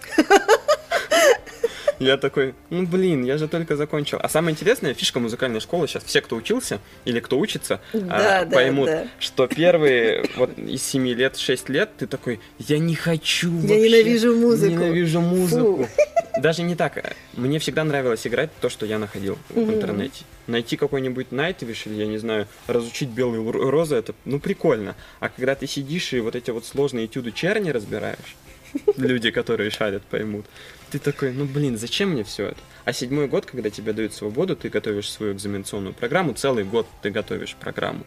Я 1.98 2.16
такой, 2.16 2.54
ну 2.68 2.84
блин, 2.84 3.22
я 3.24 3.38
же 3.38 3.46
только 3.46 3.76
закончил. 3.76 4.18
А 4.20 4.28
самое 4.28 4.54
интересное, 4.54 4.92
фишка 4.92 5.20
музыкальной 5.20 5.60
школы 5.60 5.86
сейчас, 5.86 6.02
все, 6.02 6.20
кто 6.20 6.34
учился 6.34 6.80
или 7.04 7.20
кто 7.20 7.38
учится, 7.38 7.80
да, 7.92 8.40
а, 8.40 8.44
да, 8.44 8.56
поймут, 8.56 8.86
да. 8.86 9.06
что 9.20 9.46
первые 9.46 10.24
вот 10.36 10.58
из 10.58 10.82
7 10.82 11.06
лет, 11.08 11.36
6 11.36 11.68
лет, 11.68 11.90
ты 11.96 12.08
такой, 12.08 12.40
я 12.58 12.78
не 12.78 12.96
хочу 12.96 13.52
Я 13.52 13.60
вообще, 13.60 13.78
ненавижу 13.78 14.34
музыку. 14.34 14.72
Ненавижу 14.72 15.20
музыку. 15.20 15.84
Фу. 15.84 16.02
Даже 16.38 16.62
не 16.62 16.74
так. 16.74 17.14
Мне 17.34 17.58
всегда 17.58 17.84
нравилось 17.84 18.26
играть 18.26 18.50
то, 18.60 18.68
что 18.68 18.86
я 18.86 18.98
находил 18.98 19.38
в 19.50 19.70
интернете. 19.70 20.24
Найти 20.46 20.76
какой-нибудь 20.76 21.28
Nightwish 21.30 21.82
или, 21.86 21.94
я 21.94 22.06
не 22.06 22.18
знаю, 22.18 22.48
разучить 22.66 23.10
белые 23.10 23.48
розы, 23.50 23.96
это, 23.96 24.14
ну, 24.24 24.40
прикольно. 24.40 24.96
А 25.20 25.28
когда 25.28 25.54
ты 25.54 25.66
сидишь 25.66 26.12
и 26.12 26.20
вот 26.20 26.34
эти 26.34 26.50
вот 26.50 26.64
сложные 26.64 27.06
этюды 27.06 27.32
черни 27.32 27.70
разбираешь, 27.70 28.36
люди, 28.96 29.30
которые 29.30 29.70
шарят, 29.70 30.02
поймут. 30.04 30.46
Ты 30.90 30.98
такой, 30.98 31.32
ну 31.32 31.44
блин, 31.44 31.78
зачем 31.78 32.10
мне 32.10 32.24
все 32.24 32.48
это? 32.48 32.58
А 32.84 32.92
седьмой 32.92 33.28
год, 33.28 33.46
когда 33.46 33.70
тебе 33.70 33.92
дают 33.92 34.14
свободу, 34.14 34.56
ты 34.56 34.68
готовишь 34.68 35.10
свою 35.10 35.32
экзаменационную 35.32 35.94
программу, 35.94 36.34
целый 36.34 36.64
год 36.64 36.86
ты 37.02 37.10
готовишь 37.10 37.56
программу. 37.56 38.04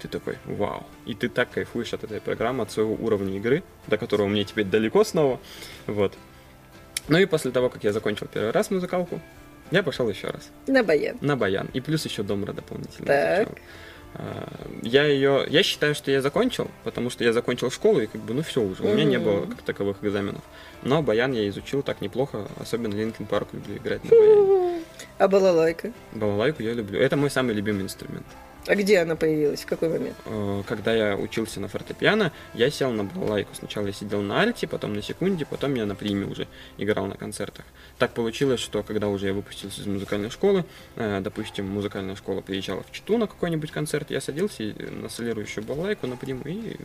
Ты 0.00 0.08
такой, 0.08 0.36
вау. 0.46 0.86
И 1.06 1.14
ты 1.14 1.28
так 1.28 1.50
кайфуешь 1.50 1.92
от 1.92 2.04
этой 2.04 2.20
программы, 2.20 2.62
от 2.62 2.72
своего 2.72 2.94
уровня 2.94 3.36
игры, 3.36 3.62
до 3.86 3.98
которого 3.98 4.28
мне 4.28 4.44
теперь 4.44 4.64
далеко 4.64 5.04
снова. 5.04 5.40
Вот. 5.86 6.16
Ну 7.10 7.18
и 7.18 7.26
после 7.26 7.50
того, 7.50 7.68
как 7.68 7.82
я 7.82 7.92
закончил 7.92 8.28
первый 8.32 8.52
раз 8.52 8.70
музыкалку, 8.70 9.20
я 9.72 9.82
пошел 9.82 10.08
еще 10.08 10.28
раз. 10.28 10.50
На 10.68 10.84
баян. 10.84 11.18
На 11.20 11.36
баян. 11.36 11.68
И 11.72 11.80
плюс 11.80 12.04
еще 12.04 12.22
домра 12.22 12.52
дополнительно. 12.52 13.06
Так. 13.06 13.48
Изучал. 13.48 13.58
А, 14.14 14.48
я 14.82 15.04
ее, 15.06 15.44
я 15.48 15.62
считаю, 15.64 15.94
что 15.94 16.10
я 16.10 16.22
закончил, 16.22 16.68
потому 16.84 17.10
что 17.10 17.24
я 17.24 17.32
закончил 17.32 17.70
школу 17.70 18.00
и 18.00 18.06
как 18.06 18.20
бы, 18.20 18.32
ну 18.32 18.42
все 18.42 18.60
уже, 18.60 18.82
у 18.84 18.92
меня 18.92 19.04
не 19.04 19.18
было 19.18 19.46
как 19.46 19.62
таковых 19.62 19.98
экзаменов. 20.02 20.42
Но 20.82 21.02
баян 21.02 21.32
я 21.32 21.48
изучил 21.48 21.82
так 21.82 22.00
неплохо, 22.00 22.46
особенно 22.60 22.94
Линкен 22.94 23.26
Парк 23.26 23.48
люблю 23.52 23.76
играть 23.76 24.04
на 24.04 24.10
баяне. 24.10 24.82
А 25.18 25.28
балалайка? 25.28 25.92
Балалайку 26.12 26.62
я 26.62 26.74
люблю. 26.74 27.00
Это 27.00 27.16
мой 27.16 27.30
самый 27.30 27.54
любимый 27.54 27.82
инструмент. 27.82 28.26
А 28.70 28.76
где 28.76 29.00
она 29.00 29.16
появилась? 29.16 29.62
В 29.62 29.66
какой 29.66 29.88
момент? 29.88 30.16
Э, 30.26 30.62
когда 30.64 30.94
я 30.94 31.16
учился 31.16 31.58
на 31.58 31.66
фортепиано, 31.66 32.30
я 32.54 32.70
сел 32.70 32.92
на 32.92 33.02
балалайку. 33.02 33.52
Сначала 33.52 33.86
я 33.86 33.92
сидел 33.92 34.20
на 34.20 34.42
альте, 34.42 34.68
потом 34.68 34.94
на 34.94 35.02
секунде, 35.02 35.44
потом 35.44 35.74
я 35.74 35.86
на 35.86 35.96
приме 35.96 36.24
уже 36.24 36.46
играл 36.78 37.06
на 37.06 37.16
концертах. 37.16 37.64
Так 37.98 38.12
получилось, 38.12 38.60
что 38.60 38.84
когда 38.84 39.08
уже 39.08 39.26
я 39.26 39.32
выпустился 39.32 39.80
из 39.80 39.88
музыкальной 39.88 40.30
школы, 40.30 40.64
э, 40.94 41.20
допустим, 41.20 41.66
музыкальная 41.66 42.14
школа 42.14 42.42
приезжала 42.42 42.84
в 42.84 42.92
Читу 42.92 43.18
на 43.18 43.26
какой-нибудь 43.26 43.72
концерт, 43.72 44.08
я 44.12 44.20
садился 44.20 44.62
на 44.62 45.08
солирующую 45.08 45.64
балалайку 45.64 46.06
на 46.06 46.16
приму 46.16 46.42
и 46.44 46.76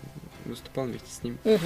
выступал 0.45 0.85
вместе 0.85 1.11
с 1.11 1.21
ним. 1.21 1.37
Угу. 1.43 1.59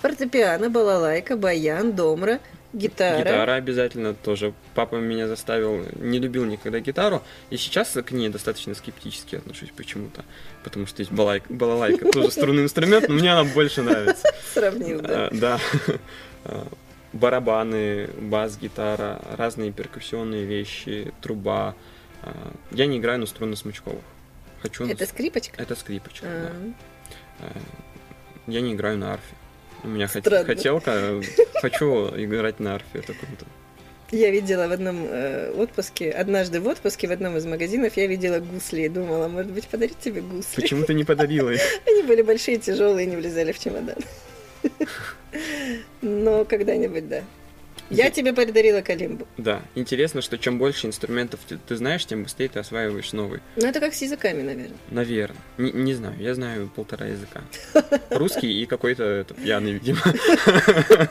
Фортепиано, 0.00 0.70
балалайка, 0.70 1.36
баян, 1.36 1.92
домра, 1.92 2.40
Гитара. 2.76 3.18
Гитара 3.18 3.54
обязательно 3.54 4.12
тоже. 4.12 4.52
Папа 4.74 4.96
меня 4.96 5.26
заставил, 5.28 5.86
не 5.94 6.18
любил 6.18 6.44
никогда 6.44 6.78
гитару, 6.80 7.22
и 7.48 7.56
сейчас 7.56 7.92
к 7.92 8.10
ней 8.10 8.28
достаточно 8.28 8.74
скептически 8.74 9.36
отношусь 9.36 9.70
почему-то, 9.74 10.24
потому 10.62 10.86
что 10.86 11.00
есть 11.00 11.10
балайка, 11.10 11.50
балалайка, 11.50 12.12
тоже 12.12 12.30
струнный 12.30 12.64
инструмент, 12.64 13.08
но 13.08 13.14
мне 13.14 13.32
она 13.32 13.44
больше 13.44 13.80
нравится. 13.80 14.28
Сравнил, 14.52 15.00
да? 15.00 15.28
А, 15.28 15.30
да. 15.32 15.60
А, 16.44 16.68
барабаны, 17.14 18.08
бас-гитара, 18.20 19.22
разные 19.38 19.72
перкуссионные 19.72 20.44
вещи, 20.44 21.14
труба. 21.22 21.74
А, 22.22 22.52
я 22.72 22.86
не 22.86 22.98
играю 22.98 23.20
на 23.20 23.26
струнно-смычковых. 23.26 24.04
Хочу 24.60 24.86
Это 24.86 25.06
скрипочка? 25.06 25.62
Это 25.62 25.74
скрипочка, 25.74 26.26
да. 27.40 27.48
Я 28.46 28.60
не 28.60 28.74
играю 28.74 28.98
на 28.98 29.14
арфе. 29.14 29.34
У 29.82 29.88
меня 29.88 30.08
Странно. 30.08 30.44
хотелка, 30.44 31.20
хочу 31.54 32.08
играть 32.16 32.60
на 32.60 32.74
арфе, 32.74 32.98
это 32.98 33.12
круто. 33.14 33.46
Я 34.12 34.30
видела 34.30 34.68
в 34.68 34.72
одном 34.72 35.04
э, 35.08 35.52
отпуске, 35.56 36.10
однажды 36.10 36.60
в 36.60 36.68
отпуске 36.68 37.08
в 37.08 37.12
одном 37.12 37.36
из 37.36 37.44
магазинов 37.44 37.96
я 37.96 38.06
видела 38.06 38.38
гусли 38.38 38.82
и 38.82 38.88
думала, 38.88 39.26
может 39.26 39.50
быть, 39.50 39.66
подарить 39.66 39.98
тебе 39.98 40.20
гусли. 40.20 40.60
Почему 40.60 40.84
ты 40.84 40.94
не 40.94 41.02
подарила 41.02 41.50
их? 41.50 41.60
Они 41.86 42.02
были 42.02 42.22
большие, 42.22 42.58
тяжелые, 42.58 43.06
не 43.06 43.16
влезали 43.16 43.50
в 43.50 43.58
чемодан. 43.58 43.96
Но 46.02 46.44
когда-нибудь, 46.44 47.08
да. 47.08 47.24
Я 47.90 48.10
тебе 48.10 48.32
подарила 48.32 48.80
калимбу. 48.80 49.26
Да. 49.36 49.62
Интересно, 49.74 50.22
что 50.22 50.38
чем 50.38 50.58
больше 50.58 50.86
инструментов 50.86 51.40
ты, 51.46 51.58
ты 51.58 51.76
знаешь, 51.76 52.04
тем 52.04 52.24
быстрее 52.24 52.48
ты 52.48 52.58
осваиваешь 52.58 53.12
новый. 53.12 53.40
Ну, 53.56 53.66
это 53.66 53.80
как 53.80 53.94
с 53.94 54.02
языками, 54.02 54.42
наверное. 54.42 54.76
Наверное. 54.90 55.40
Не, 55.58 55.72
не 55.72 55.94
знаю, 55.94 56.14
я 56.18 56.34
знаю 56.34 56.70
полтора 56.74 57.06
языка. 57.06 57.42
Русский 58.10 58.62
и 58.62 58.66
какой-то 58.66 59.26
пьяный, 59.42 59.72
видимо. 59.72 60.00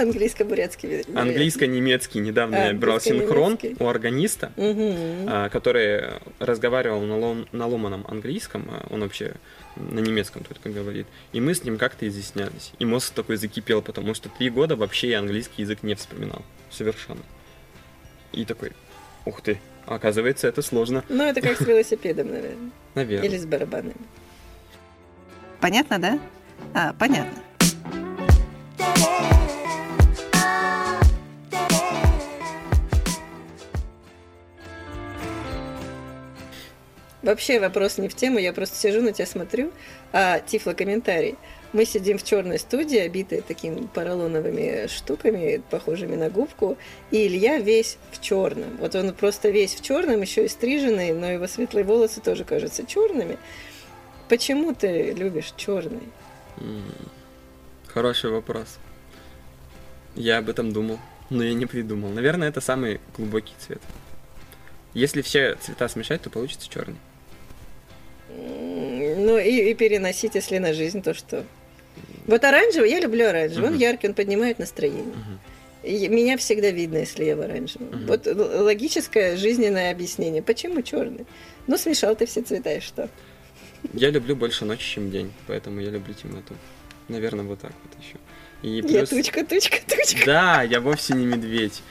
Английско-бурятский. 0.00 1.04
Английско-немецкий. 1.14 2.20
Недавно 2.20 2.64
а, 2.64 2.66
я 2.68 2.74
брал 2.74 3.00
синхрон 3.00 3.58
у 3.78 3.86
органиста, 3.86 4.52
угу. 4.56 5.50
который 5.50 6.20
разговаривал 6.38 7.02
на, 7.02 7.18
лом, 7.18 7.46
на 7.52 7.66
ломаном 7.66 8.04
английском. 8.08 8.68
А 8.70 8.86
он 8.90 9.00
вообще 9.00 9.34
на 9.76 10.00
немецком 10.00 10.44
только 10.44 10.70
говорит. 10.70 11.06
И 11.32 11.40
мы 11.40 11.54
с 11.54 11.64
ним 11.64 11.78
как-то 11.78 12.06
изъяснялись. 12.08 12.72
И 12.78 12.84
мозг 12.84 13.12
такой 13.14 13.36
закипел, 13.36 13.82
потому 13.82 14.14
что 14.14 14.28
три 14.28 14.50
года 14.50 14.76
вообще 14.76 15.10
я 15.10 15.18
английский 15.18 15.62
язык 15.62 15.82
не 15.82 15.94
вспоминал. 15.94 16.42
Совершенно. 16.70 17.22
И 18.32 18.44
такой, 18.44 18.72
ух 19.24 19.40
ты, 19.40 19.60
оказывается, 19.86 20.48
это 20.48 20.62
сложно. 20.62 21.04
Ну, 21.08 21.24
это 21.24 21.40
как 21.40 21.56
с 21.56 21.66
велосипедом, 21.66 22.28
наверное. 22.28 22.70
Наверное. 22.94 23.28
Или 23.28 23.38
с 23.38 23.46
барабанами. 23.46 23.94
Понятно, 25.60 25.98
да? 25.98 26.18
А, 26.74 26.92
понятно. 26.94 27.38
Вообще 37.22 37.60
вопрос 37.60 37.98
не 37.98 38.08
в 38.08 38.14
тему, 38.14 38.38
я 38.38 38.52
просто 38.52 38.76
сижу 38.76 39.02
на 39.02 39.12
тебя 39.12 39.26
смотрю, 39.26 39.72
а 40.12 40.40
тифлокомментарий. 40.40 41.36
Мы 41.72 41.84
сидим 41.84 42.18
в 42.18 42.24
черной 42.24 42.58
студии, 42.58 42.98
обитой 42.98 43.42
такими 43.42 43.86
поролоновыми 43.86 44.88
штуками, 44.88 45.62
похожими 45.70 46.16
на 46.16 46.30
губку, 46.30 46.76
и 47.10 47.26
Илья 47.26 47.58
весь 47.58 47.98
в 48.10 48.20
черном. 48.20 48.76
Вот 48.78 48.94
он 48.94 49.12
просто 49.14 49.50
весь 49.50 49.74
в 49.74 49.82
черном, 49.82 50.20
еще 50.20 50.46
и 50.46 50.48
стриженный, 50.48 51.12
но 51.12 51.30
его 51.30 51.46
светлые 51.46 51.84
волосы 51.84 52.20
тоже 52.20 52.44
кажутся 52.44 52.84
черными. 52.84 53.38
Почему 54.28 54.74
ты 54.74 55.12
любишь 55.12 55.52
черный? 55.56 56.08
Хороший 57.86 58.30
вопрос. 58.30 58.78
Я 60.16 60.38
об 60.38 60.48
этом 60.48 60.72
думал, 60.72 60.98
но 61.28 61.44
я 61.44 61.54
не 61.54 61.66
придумал. 61.66 62.10
Наверное, 62.10 62.48
это 62.48 62.60
самый 62.60 63.00
глубокий 63.16 63.54
цвет. 63.58 63.80
Если 64.92 65.22
все 65.22 65.54
цвета 65.54 65.88
смешать, 65.88 66.22
то 66.22 66.30
получится 66.30 66.68
черный. 66.68 66.96
Ну 68.36 69.38
и, 69.38 69.70
и 69.70 69.74
переносить, 69.74 70.34
если 70.34 70.58
на 70.58 70.72
жизнь, 70.72 71.02
то 71.02 71.14
что. 71.14 71.44
Вот 72.26 72.44
оранжевый, 72.44 72.90
я 72.90 73.00
люблю 73.00 73.26
оранжевый, 73.28 73.68
он 73.68 73.74
Мгм. 73.74 73.80
яркий, 73.82 74.08
он 74.08 74.14
поднимает 74.14 74.58
настроение. 74.58 75.02
Мгм. 75.04 75.38
И 75.82 76.08
меня 76.08 76.36
всегда 76.36 76.70
видно, 76.70 76.98
если 76.98 77.24
я 77.24 77.36
в 77.36 77.40
оранжевом. 77.40 77.88
Мгм. 77.88 78.06
Вот 78.06 78.26
логическое 78.26 79.36
жизненное 79.36 79.90
объяснение. 79.90 80.42
Почему 80.42 80.82
черный? 80.82 81.26
Ну, 81.66 81.76
смешал 81.78 82.14
ты 82.14 82.26
все 82.26 82.42
цвета, 82.42 82.74
и 82.74 82.80
что? 82.80 83.08
Я 83.94 84.10
люблю 84.10 84.36
больше 84.36 84.64
ночи, 84.64 84.84
чем 84.94 85.10
день, 85.10 85.32
поэтому 85.46 85.80
я 85.80 85.90
люблю 85.90 86.12
темноту. 86.14 86.54
Наверное, 87.08 87.44
вот 87.44 87.60
так 87.60 87.72
вот 87.82 88.04
еще. 88.04 88.16
И 88.62 88.76
Я 88.86 89.00
плюс... 89.00 89.08
тучка, 89.08 89.44
тучка, 89.44 89.78
тучка. 89.88 90.26
Да, 90.26 90.62
я 90.62 90.80
вовсе 90.80 91.14
не 91.14 91.24
медведь. 91.24 91.82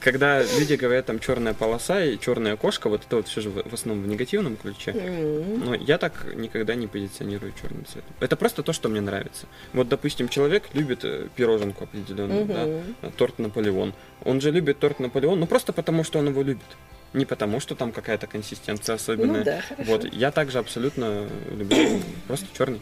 Когда 0.00 0.42
люди 0.42 0.74
говорят 0.74 1.06
там 1.06 1.18
черная 1.20 1.54
полоса 1.54 2.04
и 2.04 2.18
черная 2.18 2.56
кошка, 2.56 2.88
вот 2.88 3.02
это 3.06 3.16
вот 3.16 3.28
все 3.28 3.40
же 3.40 3.50
в 3.50 3.62
в 3.68 3.72
основном 3.74 4.04
в 4.04 4.08
негативном 4.08 4.56
ключе. 4.56 4.90
М. 4.92 5.64
Но 5.64 5.74
я 5.74 5.98
так 5.98 6.26
никогда 6.34 6.74
не 6.74 6.86
позиционирую 6.86 7.52
черным 7.60 7.84
цветом. 7.86 8.12
Это 8.20 8.36
просто 8.36 8.62
то, 8.62 8.72
что 8.72 8.88
мне 8.88 9.00
нравится. 9.00 9.46
Вот, 9.72 9.88
допустим, 9.88 10.28
человек 10.28 10.64
любит 10.74 11.04
э, 11.04 11.28
пироженку 11.36 11.84
определенную, 11.84 12.44
да, 12.46 12.66
Мгм. 12.66 12.96
э, 13.02 13.10
торт 13.16 13.38
Наполеон. 13.38 13.94
Он 14.24 14.40
же 14.40 14.50
любит 14.50 14.78
торт 14.78 14.98
Наполеон, 15.00 15.38
ну 15.40 15.46
просто 15.46 15.72
потому, 15.72 16.04
что 16.04 16.18
он 16.18 16.28
его 16.28 16.42
любит. 16.42 16.64
Не 17.12 17.24
потому, 17.24 17.60
что 17.60 17.74
там 17.74 17.92
какая-то 17.92 18.26
консистенция 18.26 18.96
особенная. 18.96 19.38
Ну 19.38 19.44
да, 19.44 19.60
хорошо. 19.62 19.90
Вот, 19.90 20.12
я 20.12 20.30
также 20.32 20.58
абсолютно 20.58 21.28
люблю 21.56 22.00
просто 22.26 22.46
черный. 22.56 22.80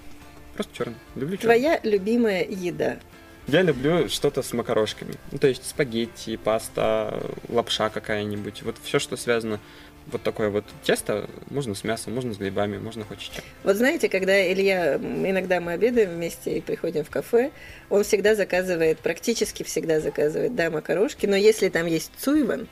Просто 0.54 0.74
черный. 0.76 0.96
Люблю 1.14 1.36
черный. 1.36 1.56
Твоя 1.58 1.80
любимая 1.82 2.44
еда. 2.44 2.96
Я 3.46 3.62
люблю 3.62 4.08
что-то 4.08 4.42
с 4.42 4.52
макарошками. 4.52 5.14
Ну, 5.30 5.38
то 5.38 5.48
есть 5.48 5.66
спагетти, 5.66 6.36
паста, 6.36 7.22
лапша 7.48 7.90
какая-нибудь. 7.90 8.62
Вот 8.62 8.76
все, 8.82 8.98
что 8.98 9.16
связано 9.16 9.60
вот 10.06 10.22
такое 10.22 10.50
вот 10.50 10.64
тесто, 10.82 11.28
можно 11.50 11.74
с 11.74 11.84
мясом, 11.84 12.14
можно 12.14 12.34
с 12.34 12.38
грибами, 12.38 12.78
можно 12.78 13.04
хоть 13.04 13.20
чем. 13.20 13.44
Вот 13.62 13.76
знаете, 13.76 14.08
когда 14.08 14.52
Илья, 14.52 14.96
иногда 14.96 15.60
мы 15.60 15.72
обедаем 15.72 16.10
вместе 16.10 16.58
и 16.58 16.60
приходим 16.60 17.04
в 17.04 17.10
кафе, 17.10 17.50
он 17.88 18.04
всегда 18.04 18.34
заказывает, 18.34 18.98
практически 18.98 19.62
всегда 19.62 20.00
заказывает, 20.00 20.54
да, 20.54 20.70
макарошки, 20.70 21.26
но 21.26 21.36
если 21.36 21.68
там 21.68 21.86
есть 21.86 22.12
цуйван, 22.18 22.68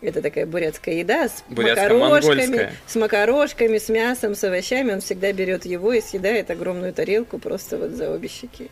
это 0.00 0.20
такая 0.20 0.46
бурятская 0.46 0.96
еда 0.96 1.28
с 1.28 1.44
макарошками, 1.48 2.72
с 2.86 2.96
макарошками, 2.96 3.78
с 3.78 3.88
мясом, 3.88 4.34
с 4.34 4.44
овощами, 4.44 4.92
он 4.92 5.00
всегда 5.00 5.32
берет 5.32 5.64
его 5.64 5.92
и 5.92 6.00
съедает 6.00 6.50
огромную 6.50 6.92
тарелку 6.92 7.38
просто 7.38 7.78
вот 7.78 7.90
за 7.92 8.10
обе 8.10 8.28
щеки. 8.28 8.70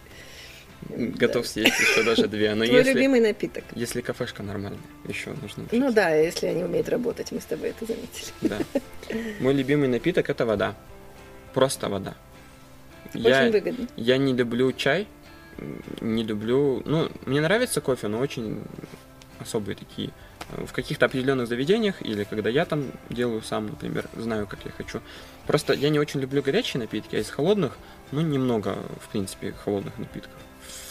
Готов 0.89 1.47
съесть 1.47 1.79
еще 1.79 2.03
даже 2.03 2.27
две. 2.27 2.55
Но 2.55 2.65
Твой 2.65 2.79
если, 2.79 2.93
любимый 2.95 3.21
напиток. 3.21 3.65
если 3.75 4.01
кафешка 4.01 4.43
нормальная, 4.43 4.81
еще 5.07 5.31
нужно 5.31 5.65
Ну 5.71 5.79
учиться. 5.79 5.93
да, 5.93 6.15
если 6.15 6.47
они 6.47 6.65
умеют 6.65 6.89
работать, 6.89 7.31
мы 7.33 7.41
с 7.41 7.45
тобой 7.45 7.71
это 7.71 7.85
заметили. 7.87 8.33
Да. 8.41 8.59
Мой 9.41 9.55
любимый 9.55 9.89
напиток 9.89 10.31
это 10.31 10.47
вода. 10.47 10.75
Просто 11.53 11.89
вода. 11.89 12.15
Очень 13.15 13.29
Я, 13.29 13.51
выгодно. 13.51 13.89
я 13.97 14.17
не 14.19 14.33
люблю 14.35 14.73
чай, 14.73 15.07
не 16.01 16.23
люблю... 16.23 16.83
Ну, 16.87 17.11
мне 17.27 17.41
нравится 17.41 17.81
кофе, 17.81 18.09
но 18.09 18.19
очень 18.19 18.63
особые 19.41 19.77
такие. 19.77 20.11
Э, 20.53 20.65
В 20.65 20.73
каких-то 20.73 21.07
определенных 21.07 21.47
заведениях, 21.49 22.01
или 22.03 22.25
когда 22.25 22.49
я 22.51 22.65
там 22.65 22.85
делаю 23.11 23.43
сам, 23.43 23.67
например, 23.67 24.07
знаю, 24.17 24.47
как 24.47 24.61
я 24.65 24.71
хочу. 24.71 25.01
Просто 25.47 25.73
я 25.75 25.89
не 25.91 25.99
очень 25.99 26.21
люблю 26.21 26.41
горячие 26.43 26.81
напитки, 26.81 27.17
а 27.17 27.19
из 27.19 27.29
холодных, 27.31 27.77
ну, 28.13 28.21
немного, 28.21 28.77
в 29.05 29.09
принципе, 29.11 29.53
холодных 29.53 29.99
напитков 29.99 30.33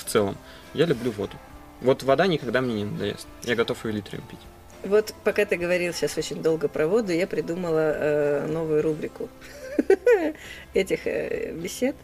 целом. 0.10 0.38
Я 0.74 0.86
люблю 0.86 1.12
воду. 1.12 1.34
Вот 1.82 2.04
вода 2.04 2.28
никогда 2.28 2.62
мне 2.62 2.76
не 2.76 2.86
надоест. 2.86 3.28
Я 3.44 3.56
готов 3.56 3.86
ее 3.86 3.94
литрами 3.94 4.22
пить. 4.30 4.40
Вот 4.84 5.14
пока 5.24 5.46
ты 5.46 5.58
говорил 5.58 5.94
сейчас 5.94 6.18
очень 6.18 6.42
долго 6.42 6.68
про 6.70 6.88
воду, 6.88 7.12
я 7.12 7.28
придумала 7.28 7.94
э, 7.96 8.48
новую 8.48 8.82
рубрику 8.82 9.30
этих 10.74 11.06
э, 11.06 11.52
бесед. 11.54 11.96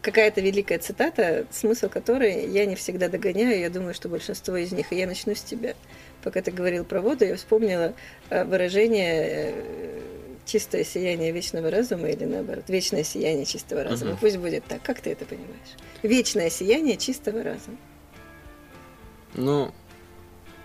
Какая-то 0.00 0.40
великая 0.40 0.78
цитата, 0.78 1.46
смысл 1.52 1.88
которой 1.88 2.48
я 2.50 2.66
не 2.66 2.74
всегда 2.74 3.08
догоняю. 3.08 3.60
Я 3.60 3.70
думаю, 3.70 3.94
что 3.94 4.08
большинство 4.08 4.56
из 4.56 4.72
них. 4.72 4.92
И 4.92 4.96
я 4.96 5.06
начну 5.06 5.34
с 5.34 5.42
тебя. 5.42 5.74
Пока 6.24 6.42
ты 6.42 6.50
говорил 6.50 6.84
про 6.84 7.00
воду, 7.00 7.24
я 7.24 7.36
вспомнила 7.36 7.92
э, 8.30 8.44
выражение 8.44 9.52
э, 9.54 10.00
чистое 10.44 10.84
сияние 10.84 11.32
вечного 11.32 11.70
разума 11.70 12.08
или 12.08 12.24
наоборот, 12.24 12.64
вечное 12.68 13.04
сияние 13.04 13.44
чистого 13.46 13.84
разума. 13.84 14.12
Мгм. 14.12 14.20
Пусть 14.20 14.36
будет 14.38 14.64
так. 14.64 14.82
Как 14.82 15.00
ты 15.00 15.10
это 15.10 15.24
понимаешь? 15.24 15.76
Вечное 16.02 16.50
сияние 16.50 16.96
чистого 16.96 17.42
разума. 17.42 17.76
Ну, 19.34 19.72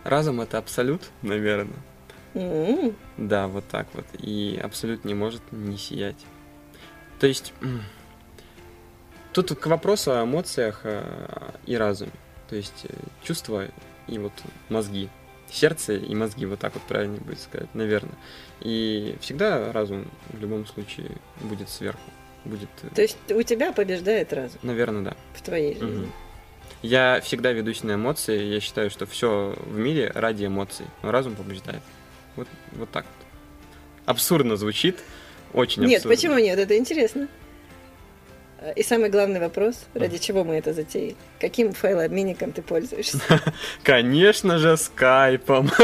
разум 0.03 0.41
это 0.41 0.57
абсолют, 0.57 1.09
наверное. 1.21 1.77
М, 2.33 2.95
Да, 3.17 3.47
вот 3.47 3.67
так 3.67 3.87
вот. 3.93 4.05
И 4.19 4.59
абсолют 4.61 5.05
не 5.05 5.13
может 5.13 5.41
не 5.51 5.77
сиять. 5.77 6.17
То 7.19 7.27
есть, 7.27 7.53
тут 9.33 9.57
к 9.57 9.65
вопросу 9.67 10.11
о 10.11 10.23
эмоциях 10.23 10.81
э, 10.83 11.51
и 11.65 11.75
разуме. 11.75 12.11
То 12.49 12.55
есть, 12.55 12.85
э, 12.85 12.93
чувства 13.23 13.67
и 14.07 14.17
вот 14.19 14.33
мозги. 14.69 15.09
Сердце 15.51 15.95
и 15.95 16.13
мозги, 16.13 16.45
вот 16.45 16.59
так 16.59 16.73
вот 16.73 16.83
правильно 16.83 17.17
будет 17.17 17.39
сказать, 17.39 17.73
наверное. 17.73 18.15
И 18.61 19.15
всегда 19.21 19.71
разум 19.71 20.05
в 20.29 20.39
любом 20.39 20.65
случае 20.65 21.11
будет 21.41 21.69
сверху. 21.69 21.99
Будет, 22.43 22.69
э, 22.83 22.87
То 22.93 23.01
есть 23.01 23.17
у 23.29 23.41
тебя 23.43 23.71
побеждает 23.73 24.31
разум 24.33 24.59
наверное, 24.63 25.01
да. 25.03 25.17
в 25.33 25.41
твоей 25.41 25.73
жизни. 25.73 25.87
Мгм. 26.03 26.13
Я 26.81 27.21
всегда 27.21 27.51
ведусь 27.51 27.83
на 27.83 27.95
эмоции. 27.95 28.41
Я 28.43 28.59
считаю, 28.59 28.89
что 28.89 29.05
все 29.05 29.55
в 29.65 29.77
мире 29.77 30.11
ради 30.13 30.45
эмоций. 30.45 30.85
Но 31.01 31.11
разум 31.11 31.35
побеждает. 31.35 31.81
Вот, 32.35 32.47
вот 32.73 32.89
так 32.91 33.05
вот. 33.05 33.27
Абсурдно 34.05 34.55
звучит. 34.57 34.97
Очень 35.53 35.83
Нет, 35.83 35.97
абсурдно. 36.05 36.15
почему 36.15 36.37
нет? 36.39 36.59
Это 36.59 36.77
интересно. 36.77 37.27
И 38.75 38.81
самый 38.83 39.09
главный 39.09 39.39
вопрос, 39.39 39.75
ради 39.93 40.17
чего 40.17 40.43
мы 40.43 40.55
это 40.55 40.73
затеяли? 40.73 41.15
Каким 41.39 41.73
файлообменником 41.73 42.51
ты 42.51 42.61
пользуешься? 42.61 43.19
Конечно 43.83 44.57
же, 44.57 44.77
скайпом. 44.77 45.69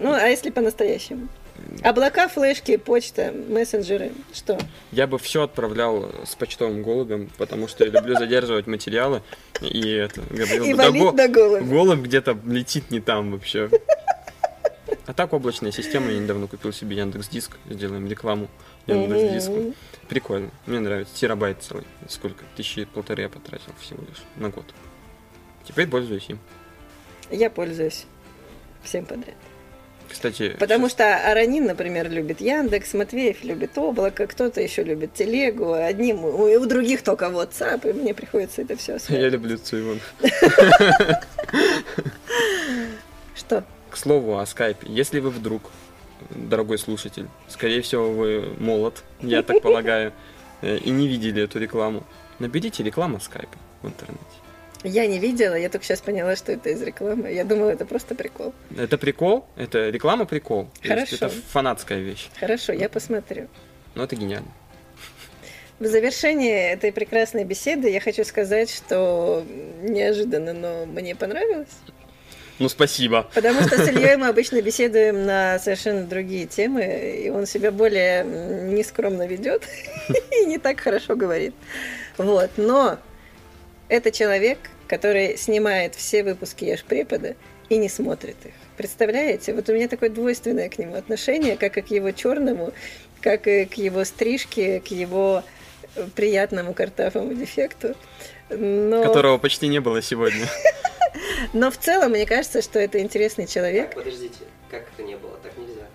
Ну, 0.00 0.12
а 0.12 0.26
если 0.28 0.50
по-настоящему? 0.50 1.28
Облака, 1.82 2.28
флешки, 2.28 2.76
почта, 2.76 3.32
мессенджеры, 3.48 4.12
что? 4.32 4.58
Я 4.92 5.06
бы 5.06 5.18
все 5.18 5.42
отправлял 5.42 6.10
с 6.24 6.34
почтовым 6.36 6.82
голубем, 6.82 7.28
потому 7.36 7.68
что 7.68 7.84
я 7.84 7.90
люблю 7.90 8.14
задерживать 8.16 8.66
материалы. 8.66 9.22
И 9.60 9.90
это 9.90 10.20
говорил 10.30 10.64
И 10.64 10.74
да 10.74 10.90
го- 10.90 11.12
на 11.12 11.28
голову. 11.28 11.64
голубь 11.64 11.98
где-то 12.00 12.38
летит 12.46 12.90
не 12.90 13.00
там 13.00 13.32
вообще. 13.32 13.68
А 15.06 15.12
так 15.12 15.32
облачная 15.32 15.72
система, 15.72 16.10
я 16.10 16.18
недавно 16.18 16.46
купил 16.46 16.72
себе 16.72 16.96
Яндекс 16.96 17.28
Диск, 17.28 17.56
сделаем 17.68 18.08
рекламу 18.08 18.48
Яндекс 18.88 19.32
Диску. 19.32 19.74
Прикольно, 20.08 20.50
мне 20.66 20.80
нравится. 20.80 21.14
Терабайт 21.14 21.62
целый. 21.62 21.84
Сколько? 22.08 22.44
Тысячи 22.56 22.84
полторы 22.84 23.22
я 23.22 23.28
потратил 23.28 23.72
всего 23.80 24.00
лишь 24.02 24.22
на 24.36 24.48
год. 24.48 24.64
Теперь 25.66 25.86
пользуюсь 25.86 26.28
им. 26.28 26.38
Я 27.30 27.50
пользуюсь 27.50 28.06
всем 28.82 29.04
подряд. 29.04 29.34
Кстати, 30.10 30.56
Потому 30.58 30.86
щас- 30.86 30.92
что 30.92 31.30
Аранин, 31.30 31.66
например, 31.66 32.10
любит 32.10 32.40
Яндекс, 32.40 32.94
Матвеев 32.94 33.44
любит 33.44 33.76
Облако, 33.76 34.26
кто-то 34.26 34.62
еще 34.62 34.82
любит 34.82 35.12
Телегу, 35.12 35.74
одним, 35.74 36.24
у, 36.24 36.44
у 36.44 36.66
других 36.66 37.02
только 37.02 37.26
WhatsApp, 37.26 37.90
и 37.90 37.92
мне 37.92 38.14
приходится 38.14 38.62
это 38.62 38.74
все 38.76 38.96
я 39.10 39.28
люблю 39.28 39.58
Цуевон. 39.58 40.00
Что? 43.34 43.64
К 43.90 43.96
слову 43.96 44.38
о 44.38 44.46
скайпе. 44.46 44.86
Если 44.88 45.20
вы 45.20 45.30
вдруг, 45.30 45.62
дорогой 46.30 46.78
слушатель, 46.78 47.28
скорее 47.48 47.82
всего, 47.82 48.10
вы 48.10 48.54
молод, 48.58 49.02
я 49.20 49.42
так 49.42 49.62
полагаю, 49.62 50.12
э, 50.62 50.78
и 50.78 50.90
не 50.90 51.08
видели 51.08 51.42
эту 51.42 51.58
рекламу, 51.58 52.04
наберите 52.38 52.82
реклама 52.82 53.20
скайпа 53.20 53.56
в 53.82 53.86
интернете. 53.86 54.24
Я 54.84 55.06
не 55.06 55.18
видела, 55.18 55.54
я 55.54 55.70
только 55.70 55.84
сейчас 55.84 56.00
поняла, 56.00 56.36
что 56.36 56.52
это 56.52 56.70
из 56.70 56.80
рекламы. 56.82 57.32
Я 57.32 57.44
думала, 57.44 57.70
это 57.70 57.84
просто 57.84 58.14
прикол. 58.14 58.54
Это 58.76 58.96
прикол, 58.96 59.44
это 59.56 59.90
реклама 59.90 60.24
прикол. 60.24 60.70
Хорошо. 60.82 61.16
это 61.16 61.28
фанатская 61.28 61.98
вещь. 61.98 62.28
Хорошо, 62.38 62.72
я 62.72 62.88
посмотрю. 62.88 63.48
Но 63.96 64.04
это 64.04 64.14
гениально. 64.14 64.48
В 65.80 65.86
завершении 65.86 66.72
этой 66.72 66.92
прекрасной 66.92 67.44
беседы 67.44 67.88
я 67.88 68.00
хочу 68.00 68.24
сказать, 68.24 68.70
что 68.70 69.44
неожиданно, 69.82 70.52
но 70.52 70.86
мне 70.86 71.14
понравилось. 71.14 71.68
Ну, 72.58 72.68
спасибо. 72.68 73.28
Потому 73.34 73.62
что 73.62 73.76
с 73.84 73.88
Ильей 73.88 74.16
мы 74.16 74.28
обычно 74.28 74.60
беседуем 74.60 75.24
на 75.24 75.58
совершенно 75.60 76.04
другие 76.04 76.46
темы, 76.46 76.82
и 77.24 77.30
он 77.30 77.46
себя 77.46 77.70
более 77.70 78.24
нескромно 78.24 79.26
ведет 79.26 79.62
и 80.32 80.44
не 80.44 80.58
так 80.58 80.80
хорошо 80.80 81.14
говорит. 81.14 81.54
Вот, 82.16 82.50
но 82.56 82.98
это 83.88 84.10
человек, 84.10 84.58
который 84.88 85.36
снимает 85.36 85.94
все 85.94 86.24
выпуски 86.24 86.64
Ешь 86.64 86.82
препода 86.82 87.36
и 87.68 87.76
не 87.76 87.88
смотрит 87.88 88.36
их. 88.44 88.52
Представляете? 88.76 89.54
Вот 89.54 89.68
у 89.68 89.72
меня 89.72 89.88
такое 89.88 90.10
двойственное 90.10 90.68
к 90.68 90.78
нему 90.78 90.96
отношение, 90.96 91.56
как 91.56 91.78
и 91.78 91.82
к 91.82 91.90
его 91.90 92.10
черному, 92.10 92.72
как 93.20 93.46
и 93.46 93.66
к 93.66 93.74
его 93.74 94.04
стрижке, 94.04 94.80
к 94.80 94.88
его 94.88 95.44
э, 95.94 96.06
приятному 96.14 96.74
картафому 96.74 97.34
дефекту. 97.34 97.94
Но... 98.50 99.02
Которого 99.02 99.38
почти 99.38 99.68
не 99.68 99.80
было 99.80 100.02
сегодня. 100.02 100.46
Но 101.52 101.70
в 101.70 101.76
целом, 101.78 102.10
мне 102.12 102.26
кажется, 102.26 102.62
что 102.62 102.78
это 102.78 103.00
интересный 103.00 103.46
человек. 103.46 103.94
Подождите. 103.94 104.44
Как 104.70 104.82
это 104.94 105.02
не 105.02 105.16
было? 105.16 105.36
Так 105.42 105.56
нельзя. 105.56 105.86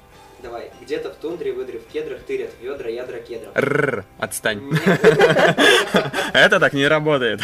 Давай. 0.42 0.72
Где-то 0.82 1.12
в 1.12 1.16
тундре, 1.16 1.54
выдры 1.54 1.80
в 1.80 1.86
кедрах, 1.88 2.22
тырят 2.24 2.50
ведра, 2.62 2.90
ядра 2.90 3.20
кедров. 3.20 3.56
Рр, 3.56 4.04
отстань. 4.20 4.62
Это 6.34 6.60
так 6.60 6.74
не 6.74 6.88
работает. 6.88 7.40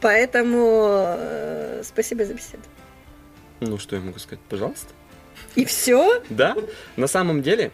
Поэтому 0.00 1.16
э, 1.18 1.82
спасибо 1.84 2.24
за 2.24 2.34
беседу. 2.34 2.62
Ну, 3.60 3.78
что 3.78 3.96
я 3.96 4.02
могу 4.02 4.18
сказать? 4.18 4.40
Пожалуйста. 4.48 4.92
И 5.54 5.64
все? 5.64 6.22
Да, 6.30 6.56
на 6.96 7.06
самом 7.06 7.42
деле, 7.42 7.70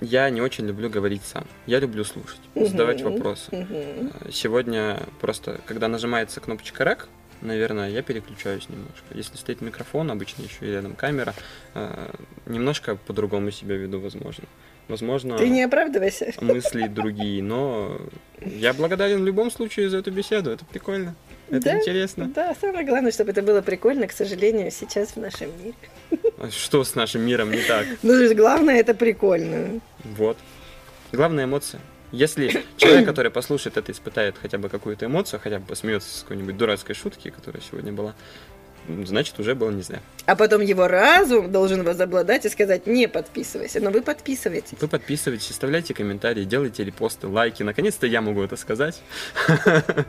я 0.00 0.28
не 0.30 0.40
очень 0.40 0.66
люблю 0.66 0.88
говорить 0.90 1.22
сам. 1.24 1.44
Я 1.66 1.80
люблю 1.80 2.04
слушать, 2.04 2.40
задавать 2.54 3.02
вопросы. 3.02 3.48
Э, 3.50 4.08
Сегодня 4.32 5.00
просто, 5.20 5.60
когда 5.66 5.88
нажимается 5.88 6.40
кнопочка 6.40 6.84
REC, 6.84 7.00
наверное, 7.44 7.90
я 7.90 8.02
переключаюсь 8.02 8.68
немножко. 8.68 9.04
Если 9.14 9.36
стоит 9.36 9.60
микрофон, 9.60 10.10
обычно 10.10 10.42
еще 10.42 10.66
и 10.66 10.72
рядом 10.72 10.94
камера, 10.94 11.34
э, 11.74 12.10
немножко 12.46 12.96
по-другому 12.96 13.50
себя 13.50 13.76
веду, 13.76 14.00
возможно. 14.00 14.44
Возможно, 14.88 15.38
Ты 15.38 15.48
не 15.48 15.62
оправдывайся. 15.62 16.32
мысли 16.42 16.86
другие, 16.88 17.42
но 17.42 17.98
я 18.40 18.74
благодарен 18.74 19.22
в 19.22 19.24
любом 19.24 19.50
случае 19.50 19.88
за 19.88 19.98
эту 19.98 20.10
беседу. 20.10 20.50
Это 20.50 20.64
прикольно. 20.66 21.14
Это 21.48 21.60
Да, 21.60 21.78
интересно. 21.78 22.30
Да, 22.34 22.54
самое 22.60 22.84
главное, 22.86 23.10
чтобы 23.10 23.30
это 23.30 23.40
было 23.42 23.62
прикольно, 23.62 24.06
к 24.06 24.12
сожалению, 24.12 24.70
сейчас 24.70 25.10
в 25.10 25.16
нашем 25.16 25.48
мире. 25.62 25.74
А 26.38 26.50
Что 26.50 26.84
с 26.84 26.94
нашим 26.94 27.22
миром 27.22 27.50
не 27.50 27.62
так? 27.62 27.86
Ну, 28.02 28.34
главное, 28.34 28.78
это 28.78 28.92
прикольно. 28.94 29.80
Вот. 30.04 30.36
Главная 31.12 31.44
эмоция. 31.44 31.80
Если 32.14 32.64
человек, 32.76 33.06
который 33.06 33.30
послушает 33.30 33.76
это, 33.76 33.92
испытает 33.92 34.36
хотя 34.40 34.58
бы 34.58 34.68
какую-то 34.68 35.06
эмоцию, 35.06 35.40
хотя 35.42 35.58
бы 35.58 35.66
посмеется 35.66 36.18
с 36.18 36.22
какой-нибудь 36.22 36.56
дурацкой 36.56 36.94
шутки, 36.94 37.30
которая 37.30 37.62
сегодня 37.62 37.92
была, 37.92 38.14
значит, 38.88 39.38
уже 39.40 39.54
было 39.54 39.70
не 39.70 39.82
зря. 39.82 40.00
А 40.26 40.36
потом 40.36 40.62
его 40.62 40.86
разум 40.86 41.50
должен 41.50 41.82
возобладать 41.82 42.46
и 42.46 42.48
сказать, 42.48 42.86
не 42.86 43.08
подписывайся. 43.08 43.80
Но 43.80 43.90
вы 43.90 44.02
подписываетесь. 44.02 44.78
Вы 44.80 44.88
подписывайтесь, 44.88 45.50
оставляйте 45.50 45.92
комментарии, 45.92 46.44
делайте 46.44 46.84
репосты, 46.84 47.26
лайки. 47.26 47.62
Наконец-то 47.62 48.06
я 48.06 48.20
могу 48.20 48.42
это 48.42 48.56
сказать. 48.56 49.02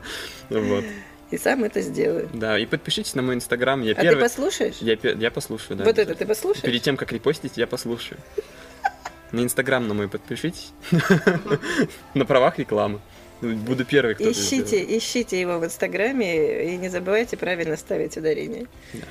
Вот. 0.48 0.84
И 1.32 1.38
сам 1.38 1.64
это 1.64 1.80
сделаю. 1.80 2.30
Да, 2.32 2.56
и 2.56 2.66
подпишитесь 2.66 3.16
на 3.16 3.22
мой 3.22 3.34
инстаграм. 3.34 3.82
Я 3.82 3.92
А 3.92 3.94
ты 3.96 4.02
первый... 4.02 4.20
послушаешь? 4.20 4.76
Я, 4.80 4.96
я 5.02 5.30
послушаю, 5.32 5.76
да. 5.76 5.82
вот 5.82 5.98
это 5.98 6.14
ты 6.14 6.24
послушаешь? 6.24 6.62
Перед 6.62 6.82
тем, 6.82 6.96
как 6.96 7.10
репостить, 7.10 7.56
я 7.56 7.66
послушаю. 7.66 8.20
На 9.32 9.40
инстаграм 9.40 9.86
на 9.86 9.94
мой 9.94 10.08
подпишитесь. 10.08 10.72
На 12.14 12.24
правах 12.24 12.58
рекламы. 12.58 13.00
Буду 13.40 13.84
первый, 13.84 14.14
кто. 14.14 14.30
Ищите, 14.30 14.82
ищите 14.96 15.38
его 15.38 15.58
в 15.58 15.64
инстаграме 15.64 16.72
и 16.72 16.76
не 16.76 16.88
забывайте 16.88 17.36
правильно 17.36 17.76
ставить 17.76 18.16
ударение. 18.16 18.66
Да. 18.94 19.06